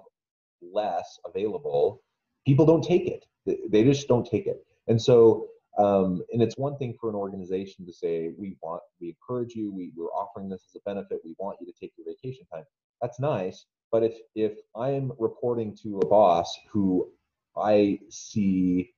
less 0.62 1.18
available, 1.24 2.02
people 2.46 2.66
don't 2.66 2.82
take 2.82 3.06
it. 3.06 3.24
They 3.70 3.84
just 3.84 4.08
don't 4.08 4.28
take 4.28 4.46
it. 4.46 4.64
And 4.88 5.00
so, 5.00 5.48
um, 5.78 6.22
and 6.32 6.42
it's 6.42 6.58
one 6.58 6.76
thing 6.78 6.94
for 7.00 7.08
an 7.08 7.16
organization 7.16 7.86
to 7.86 7.92
say, 7.92 8.30
we 8.36 8.56
want, 8.62 8.82
we 9.00 9.08
encourage 9.08 9.54
you, 9.54 9.72
we, 9.72 9.92
we're 9.96 10.06
offering 10.06 10.48
this 10.48 10.64
as 10.68 10.76
a 10.76 10.80
benefit, 10.84 11.20
we 11.24 11.34
want 11.38 11.58
you 11.60 11.66
to 11.66 11.72
take 11.80 11.92
your 11.96 12.06
vacation 12.06 12.44
time. 12.52 12.64
That's 13.00 13.20
nice. 13.20 13.66
But 13.92 14.04
if, 14.04 14.14
if 14.34 14.52
I'm 14.76 15.12
reporting 15.18 15.76
to 15.82 15.98
a 15.98 16.06
boss 16.06 16.56
who 16.72 17.10
I 17.56 17.98
see 18.08 18.92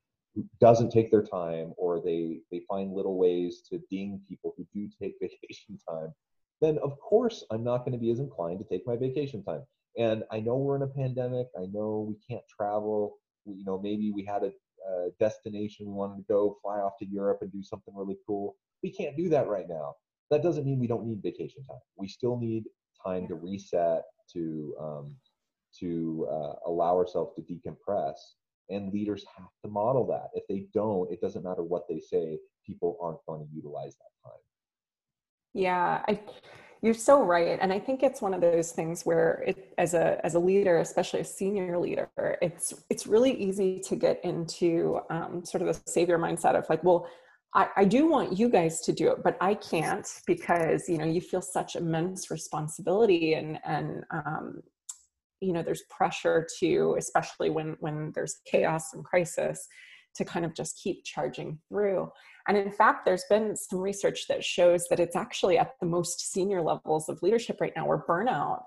doesn't 0.60 0.90
take 0.90 1.10
their 1.10 1.22
time 1.22 1.72
or 1.76 2.00
they 2.00 2.40
they 2.50 2.62
find 2.68 2.92
little 2.92 3.18
ways 3.18 3.62
to 3.68 3.78
ding 3.90 4.20
people 4.28 4.54
who 4.56 4.66
do 4.72 4.88
take 5.00 5.14
vacation 5.20 5.78
time 5.88 6.12
then 6.60 6.78
of 6.78 6.98
course 7.00 7.44
i'm 7.50 7.62
not 7.62 7.78
going 7.78 7.92
to 7.92 7.98
be 7.98 8.10
as 8.10 8.18
inclined 8.18 8.58
to 8.58 8.64
take 8.64 8.86
my 8.86 8.96
vacation 8.96 9.42
time 9.42 9.62
and 9.98 10.22
i 10.30 10.40
know 10.40 10.56
we're 10.56 10.76
in 10.76 10.82
a 10.82 10.86
pandemic 10.86 11.46
i 11.58 11.66
know 11.72 12.06
we 12.08 12.16
can't 12.28 12.44
travel 12.48 13.18
you 13.44 13.64
know 13.64 13.80
maybe 13.80 14.12
we 14.14 14.24
had 14.24 14.42
a, 14.42 14.52
a 14.90 15.10
destination 15.20 15.86
we 15.86 15.92
wanted 15.92 16.16
to 16.16 16.24
go 16.28 16.56
fly 16.62 16.78
off 16.78 16.92
to 16.98 17.06
europe 17.06 17.38
and 17.42 17.52
do 17.52 17.62
something 17.62 17.94
really 17.94 18.16
cool 18.26 18.56
we 18.82 18.90
can't 18.90 19.16
do 19.16 19.28
that 19.28 19.48
right 19.48 19.68
now 19.68 19.94
that 20.32 20.42
doesn't 20.42 20.64
mean 20.64 20.80
we 20.80 20.86
don't 20.86 21.06
need 21.06 21.22
vacation 21.22 21.62
time. 21.62 21.78
We 21.96 22.08
still 22.08 22.38
need 22.38 22.64
time 23.04 23.28
to 23.28 23.34
reset, 23.34 24.02
to 24.32 24.74
um, 24.80 25.16
to 25.78 26.26
uh, 26.30 26.54
allow 26.66 26.96
ourselves 26.96 27.34
to 27.36 27.42
decompress. 27.42 28.16
And 28.70 28.92
leaders 28.92 29.24
have 29.36 29.48
to 29.62 29.70
model 29.70 30.06
that. 30.06 30.28
If 30.34 30.44
they 30.48 30.66
don't, 30.72 31.12
it 31.12 31.20
doesn't 31.20 31.44
matter 31.44 31.62
what 31.62 31.82
they 31.86 32.00
say. 32.00 32.38
People 32.66 32.96
aren't 33.02 33.18
going 33.28 33.46
to 33.46 33.54
utilize 33.54 33.94
that 33.96 34.30
time. 34.30 34.40
Yeah, 35.52 36.02
I, 36.08 36.18
you're 36.82 36.94
so 36.94 37.22
right, 37.22 37.58
and 37.62 37.72
I 37.72 37.78
think 37.78 38.02
it's 38.02 38.20
one 38.20 38.34
of 38.34 38.40
those 38.40 38.72
things 38.72 39.06
where, 39.06 39.44
it, 39.46 39.72
as 39.78 39.94
a 39.94 40.20
as 40.26 40.34
a 40.34 40.38
leader, 40.40 40.78
especially 40.78 41.20
a 41.20 41.24
senior 41.24 41.78
leader, 41.78 42.10
it's 42.42 42.74
it's 42.90 43.06
really 43.06 43.32
easy 43.32 43.78
to 43.86 43.94
get 43.94 44.20
into 44.24 45.00
um, 45.08 45.44
sort 45.44 45.62
of 45.62 45.68
the 45.68 45.90
savior 45.90 46.18
mindset 46.18 46.56
of 46.56 46.68
like, 46.68 46.82
well, 46.82 47.06
I, 47.54 47.68
I 47.76 47.84
do 47.84 48.08
want 48.08 48.36
you 48.36 48.48
guys 48.48 48.80
to 48.80 48.92
do 48.92 49.12
it, 49.12 49.22
but 49.22 49.36
I 49.40 49.54
can't 49.54 50.08
because 50.26 50.88
you 50.88 50.98
know 50.98 51.04
you 51.04 51.20
feel 51.20 51.40
such 51.40 51.76
immense 51.76 52.32
responsibility 52.32 53.34
and 53.34 53.58
and 53.64 54.02
um, 54.10 54.62
you 55.40 55.52
know 55.52 55.62
there's 55.62 55.82
pressure 55.88 56.48
to, 56.58 56.96
especially 56.98 57.50
when 57.50 57.76
when 57.78 58.10
there's 58.12 58.40
chaos 58.44 58.92
and 58.92 59.04
crisis, 59.04 59.68
to 60.16 60.24
kind 60.24 60.44
of 60.44 60.54
just 60.54 60.78
keep 60.82 61.04
charging 61.04 61.58
through. 61.68 62.10
And 62.48 62.56
in 62.56 62.72
fact, 62.72 63.04
there's 63.04 63.24
been 63.30 63.56
some 63.56 63.78
research 63.78 64.26
that 64.28 64.44
shows 64.44 64.88
that 64.88 65.00
it's 65.00 65.16
actually 65.16 65.58
at 65.58 65.72
the 65.80 65.86
most 65.86 66.32
senior 66.32 66.60
levels 66.60 67.08
of 67.08 67.22
leadership 67.22 67.60
right 67.60 67.72
now 67.76 67.86
where 67.86 68.04
burnout 68.08 68.62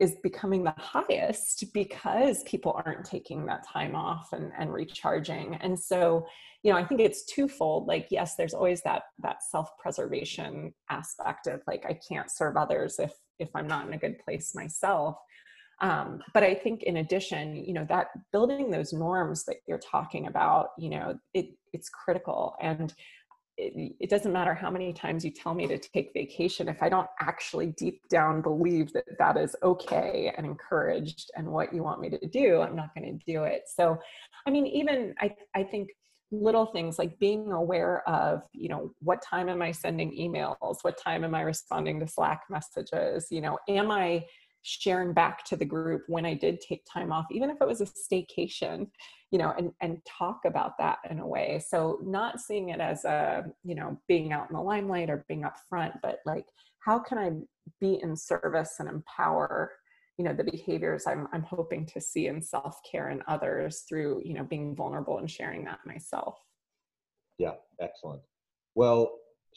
is 0.00 0.16
becoming 0.22 0.64
the 0.64 0.74
highest 0.78 1.66
because 1.74 2.42
people 2.44 2.80
aren't 2.84 3.04
taking 3.04 3.44
that 3.44 3.66
time 3.66 3.94
off 3.94 4.32
and, 4.32 4.50
and 4.58 4.72
recharging. 4.72 5.56
And 5.56 5.78
so, 5.78 6.26
you 6.62 6.72
know, 6.72 6.78
I 6.78 6.84
think 6.84 7.00
it's 7.00 7.26
twofold. 7.26 7.86
Like, 7.86 8.06
yes, 8.10 8.34
there's 8.34 8.54
always 8.54 8.80
that 8.82 9.02
that 9.22 9.42
self-preservation 9.42 10.72
aspect 10.88 11.46
of 11.46 11.60
like 11.66 11.84
I 11.86 11.98
can't 12.08 12.30
serve 12.30 12.56
others 12.56 12.98
if 12.98 13.12
if 13.38 13.50
I'm 13.54 13.66
not 13.66 13.86
in 13.86 13.92
a 13.92 13.98
good 13.98 14.18
place 14.18 14.54
myself. 14.54 15.16
Um, 15.80 16.22
but 16.34 16.42
I 16.42 16.54
think 16.54 16.82
in 16.82 16.98
addition, 16.98 17.56
you 17.56 17.72
know, 17.72 17.86
that 17.88 18.08
building 18.32 18.70
those 18.70 18.92
norms 18.92 19.44
that 19.44 19.56
you're 19.66 19.78
talking 19.78 20.26
about, 20.26 20.70
you 20.78 20.90
know, 20.90 21.18
it 21.34 21.50
it's 21.72 21.88
critical. 21.88 22.54
And 22.60 22.92
it, 23.56 23.94
it, 24.00 24.10
doesn't 24.10 24.32
matter 24.32 24.54
how 24.54 24.70
many 24.70 24.92
times 24.92 25.24
you 25.24 25.30
tell 25.30 25.54
me 25.54 25.66
to 25.66 25.76
take 25.76 26.12
vacation 26.14 26.68
if 26.68 26.82
i 26.82 26.88
don't 26.88 27.08
actually 27.20 27.66
deep 27.66 28.00
down 28.08 28.40
believe 28.40 28.90
that 28.94 29.04
that 29.18 29.36
is 29.36 29.54
okay 29.62 30.32
and 30.36 30.46
encouraged 30.46 31.30
and 31.36 31.46
what 31.46 31.72
you 31.74 31.82
want 31.82 32.00
me 32.00 32.08
to 32.08 32.26
do 32.28 32.60
i'm 32.60 32.74
not 32.74 32.94
going 32.94 33.06
to 33.06 33.24
do 33.30 33.44
it. 33.44 33.64
So 33.66 33.98
i 34.46 34.50
mean 34.50 34.66
even 34.66 35.14
i 35.20 35.34
i 35.54 35.62
think 35.62 35.90
little 36.32 36.66
things 36.66 36.98
like 36.98 37.18
being 37.18 37.50
aware 37.52 38.08
of 38.08 38.42
you 38.52 38.68
know 38.68 38.92
what 39.00 39.20
time 39.22 39.48
am 39.48 39.62
i 39.62 39.72
sending 39.72 40.12
emails? 40.12 40.78
What 40.82 40.96
time 40.96 41.24
am 41.24 41.34
i 41.34 41.42
responding 41.42 41.98
to 42.00 42.08
slack 42.08 42.42
messages? 42.48 43.26
You 43.30 43.40
know 43.40 43.58
am 43.68 43.90
i 43.90 44.24
sharing 44.62 45.12
back 45.12 45.44
to 45.44 45.56
the 45.56 45.64
group 45.64 46.02
when 46.08 46.26
I 46.26 46.34
did 46.34 46.60
take 46.60 46.84
time 46.90 47.12
off, 47.12 47.26
even 47.30 47.50
if 47.50 47.56
it 47.60 47.66
was 47.66 47.80
a 47.80 47.86
staycation, 47.86 48.88
you 49.30 49.38
know, 49.38 49.54
and, 49.56 49.72
and 49.80 49.98
talk 50.06 50.40
about 50.44 50.76
that 50.78 50.98
in 51.08 51.20
a 51.20 51.26
way. 51.26 51.62
So 51.66 51.98
not 52.02 52.40
seeing 52.40 52.70
it 52.70 52.80
as 52.80 53.04
a, 53.04 53.44
you 53.64 53.74
know, 53.74 53.98
being 54.08 54.32
out 54.32 54.50
in 54.50 54.56
the 54.56 54.62
limelight 54.62 55.08
or 55.08 55.24
being 55.28 55.44
up 55.44 55.56
front, 55.68 55.94
but 56.02 56.18
like, 56.26 56.46
how 56.80 56.98
can 56.98 57.18
I 57.18 57.30
be 57.80 58.00
in 58.02 58.16
service 58.16 58.76
and 58.80 58.88
empower, 58.88 59.72
you 60.18 60.24
know, 60.24 60.34
the 60.34 60.44
behaviors 60.44 61.06
I'm, 61.06 61.28
I'm 61.32 61.42
hoping 61.42 61.86
to 61.86 62.00
see 62.00 62.26
in 62.26 62.42
self-care 62.42 63.08
and 63.08 63.22
others 63.28 63.84
through, 63.88 64.22
you 64.24 64.34
know, 64.34 64.44
being 64.44 64.76
vulnerable 64.76 65.18
and 65.18 65.30
sharing 65.30 65.64
that 65.64 65.78
myself. 65.86 66.38
Yeah, 67.38 67.54
excellent. 67.80 68.20
Well, 68.74 69.12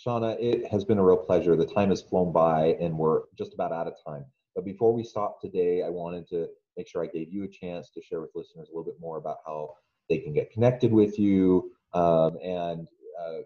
Shonna, 0.05 0.37
it 0.39 0.71
has 0.71 0.85
been 0.85 0.97
a 0.97 1.03
real 1.03 1.17
pleasure. 1.17 1.55
The 1.55 1.65
time 1.65 1.89
has 1.89 2.01
flown 2.01 2.31
by 2.31 2.77
and 2.79 2.97
we're 2.97 3.21
just 3.37 3.53
about 3.53 3.71
out 3.71 3.87
of 3.87 3.93
time. 4.05 4.25
But 4.55 4.65
before 4.65 4.93
we 4.93 5.03
stop 5.03 5.41
today, 5.41 5.83
I 5.83 5.89
wanted 5.89 6.27
to 6.29 6.47
make 6.77 6.87
sure 6.87 7.03
I 7.03 7.07
gave 7.07 7.31
you 7.31 7.43
a 7.43 7.47
chance 7.47 7.89
to 7.91 8.01
share 8.01 8.21
with 8.21 8.31
listeners 8.35 8.69
a 8.69 8.71
little 8.71 8.83
bit 8.83 8.99
more 8.99 9.17
about 9.17 9.37
how 9.45 9.75
they 10.09 10.19
can 10.19 10.33
get 10.33 10.51
connected 10.51 10.91
with 10.91 11.17
you 11.17 11.71
um, 11.93 12.37
and 12.43 12.87
uh, 13.19 13.39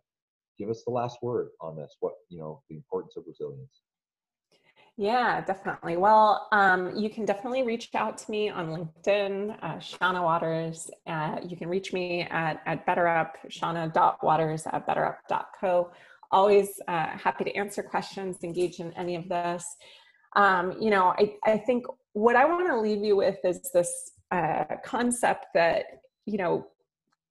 give 0.58 0.70
us 0.70 0.84
the 0.84 0.92
last 0.92 1.20
word 1.22 1.50
on 1.62 1.76
this. 1.76 1.96
What 2.00 2.14
you 2.30 2.40
know, 2.40 2.62
the 2.70 2.76
importance 2.76 3.16
of 3.18 3.24
resilience. 3.28 3.82
Yeah, 5.00 5.42
definitely. 5.42 5.96
Well, 5.96 6.48
um, 6.52 6.96
you 6.96 7.12
can 7.12 7.24
definitely 7.24 7.62
reach 7.62 7.90
out 7.94 8.18
to 8.18 8.32
me 8.32 8.50
on 8.50 8.70
LinkedIn, 8.70 9.56
uh, 9.62 9.76
Shonna 9.76 10.24
Waters. 10.24 10.90
Uh, 11.06 11.38
you 11.48 11.56
can 11.56 11.70
reach 11.70 11.94
me 11.94 12.22
at, 12.24 12.64
at 12.66 12.84
BetterUp, 12.88 13.34
shonna.waters 13.48 14.66
at 14.66 14.88
betterup.co. 14.88 15.92
Always 16.32 16.82
uh, 16.88 17.10
happy 17.10 17.44
to 17.44 17.56
answer 17.56 17.84
questions, 17.84 18.38
engage 18.44 18.80
in 18.80 18.92
any 18.94 19.16
of 19.16 19.30
this 19.30 19.76
um, 20.38 20.76
you 20.80 20.90
know, 20.90 21.14
I, 21.18 21.36
I 21.44 21.58
think 21.58 21.86
what 22.14 22.36
I 22.36 22.46
want 22.46 22.68
to 22.68 22.80
leave 22.80 23.04
you 23.04 23.16
with 23.18 23.38
is 23.44 23.70
this 23.74 24.12
uh, 24.32 24.64
concept 24.86 25.48
that, 25.54 25.84
you 26.26 26.38
know, 26.38 26.68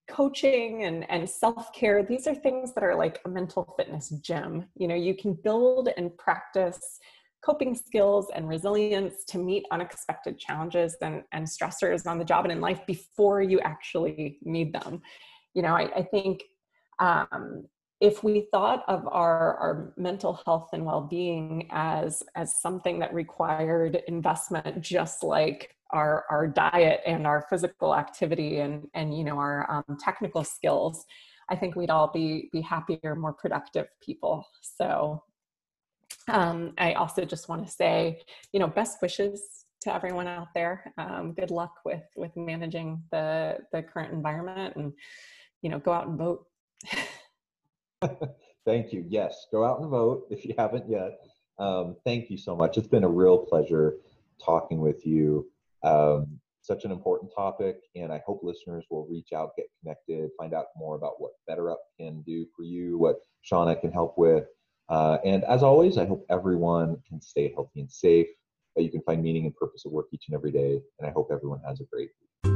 coaching 0.08 0.84
and, 0.84 1.08
and 1.10 1.28
self-care, 1.28 2.02
these 2.02 2.26
are 2.26 2.34
things 2.34 2.72
that 2.74 2.84
are 2.84 2.94
like 2.94 3.20
a 3.24 3.28
mental 3.28 3.74
fitness 3.76 4.10
gym. 4.20 4.66
You 4.76 4.88
know, 4.88 4.94
you 4.94 5.16
can 5.16 5.34
build 5.34 5.88
and 5.96 6.16
practice 6.16 7.00
coping 7.44 7.74
skills 7.74 8.26
and 8.34 8.48
resilience 8.48 9.24
to 9.28 9.38
meet 9.38 9.64
unexpected 9.70 10.38
challenges 10.38 10.96
and, 11.00 11.22
and 11.32 11.46
stressors 11.46 12.06
on 12.06 12.18
the 12.18 12.24
job 12.24 12.44
and 12.44 12.52
in 12.52 12.60
life 12.60 12.80
before 12.86 13.40
you 13.40 13.60
actually 13.60 14.38
need 14.42 14.72
them. 14.72 15.00
You 15.54 15.62
know, 15.62 15.74
I, 15.74 15.90
I 15.96 16.02
think 16.02 16.42
um, 16.98 17.66
if 18.00 18.22
we 18.22 18.46
thought 18.52 18.84
of 18.88 19.06
our, 19.08 19.56
our 19.56 19.94
mental 19.96 20.40
health 20.44 20.68
and 20.72 20.84
well-being 20.84 21.68
as 21.70 22.22
as 22.34 22.60
something 22.60 22.98
that 22.98 23.14
required 23.14 24.02
investment 24.06 24.80
just 24.82 25.22
like 25.22 25.74
our 25.90 26.24
our 26.30 26.46
diet 26.46 27.00
and 27.06 27.26
our 27.26 27.46
physical 27.48 27.94
activity 27.94 28.58
and 28.58 28.86
and 28.94 29.16
you 29.16 29.24
know 29.24 29.38
our 29.38 29.70
um, 29.70 29.96
technical 29.98 30.44
skills 30.44 31.04
i 31.48 31.56
think 31.56 31.76
we'd 31.76 31.90
all 31.90 32.10
be 32.12 32.48
be 32.52 32.60
happier 32.60 33.14
more 33.14 33.32
productive 33.32 33.86
people. 34.02 34.46
So 34.60 35.22
um, 36.28 36.74
i 36.76 36.92
also 36.94 37.24
just 37.24 37.48
want 37.48 37.64
to 37.64 37.72
say 37.72 38.20
you 38.52 38.60
know 38.60 38.68
best 38.68 39.00
wishes 39.00 39.64
to 39.82 39.94
everyone 39.94 40.26
out 40.26 40.48
there. 40.54 40.92
Um, 40.98 41.32
good 41.32 41.50
luck 41.50 41.74
with 41.84 42.02
with 42.16 42.36
managing 42.36 43.02
the 43.12 43.58
the 43.72 43.82
current 43.82 44.12
environment 44.12 44.74
and 44.76 44.92
you 45.62 45.70
know 45.70 45.78
go 45.78 45.92
out 45.92 46.08
and 46.08 46.18
vote 46.18 46.46
thank 48.66 48.92
you. 48.92 49.04
Yes, 49.08 49.46
go 49.50 49.64
out 49.64 49.80
and 49.80 49.90
vote 49.90 50.26
if 50.30 50.44
you 50.44 50.54
haven't 50.58 50.88
yet. 50.88 51.18
Um, 51.58 51.96
thank 52.04 52.30
you 52.30 52.36
so 52.36 52.54
much. 52.54 52.76
It's 52.76 52.88
been 52.88 53.04
a 53.04 53.08
real 53.08 53.38
pleasure 53.38 53.96
talking 54.44 54.80
with 54.80 55.06
you. 55.06 55.46
Um, 55.82 56.38
such 56.62 56.84
an 56.84 56.90
important 56.90 57.32
topic, 57.34 57.78
and 57.94 58.12
I 58.12 58.20
hope 58.26 58.40
listeners 58.42 58.84
will 58.90 59.06
reach 59.06 59.32
out, 59.32 59.50
get 59.56 59.66
connected, 59.80 60.30
find 60.36 60.52
out 60.52 60.66
more 60.76 60.96
about 60.96 61.20
what 61.20 61.32
BetterUp 61.48 61.76
can 61.98 62.22
do 62.22 62.44
for 62.56 62.64
you, 62.64 62.98
what 62.98 63.16
Shonna 63.48 63.80
can 63.80 63.92
help 63.92 64.18
with. 64.18 64.46
Uh, 64.88 65.18
and 65.24 65.44
as 65.44 65.62
always, 65.62 65.96
I 65.96 66.06
hope 66.06 66.26
everyone 66.28 66.96
can 67.08 67.20
stay 67.20 67.52
healthy 67.54 67.80
and 67.80 67.90
safe, 67.90 68.26
that 68.74 68.82
you 68.82 68.90
can 68.90 69.02
find 69.02 69.22
meaning 69.22 69.44
and 69.44 69.54
purpose 69.54 69.84
of 69.86 69.92
work 69.92 70.06
each 70.12 70.24
and 70.28 70.34
every 70.34 70.50
day. 70.50 70.80
And 70.98 71.08
I 71.08 71.12
hope 71.12 71.28
everyone 71.32 71.60
has 71.66 71.80
a 71.80 71.84
great 71.84 72.10
week. 72.20 72.55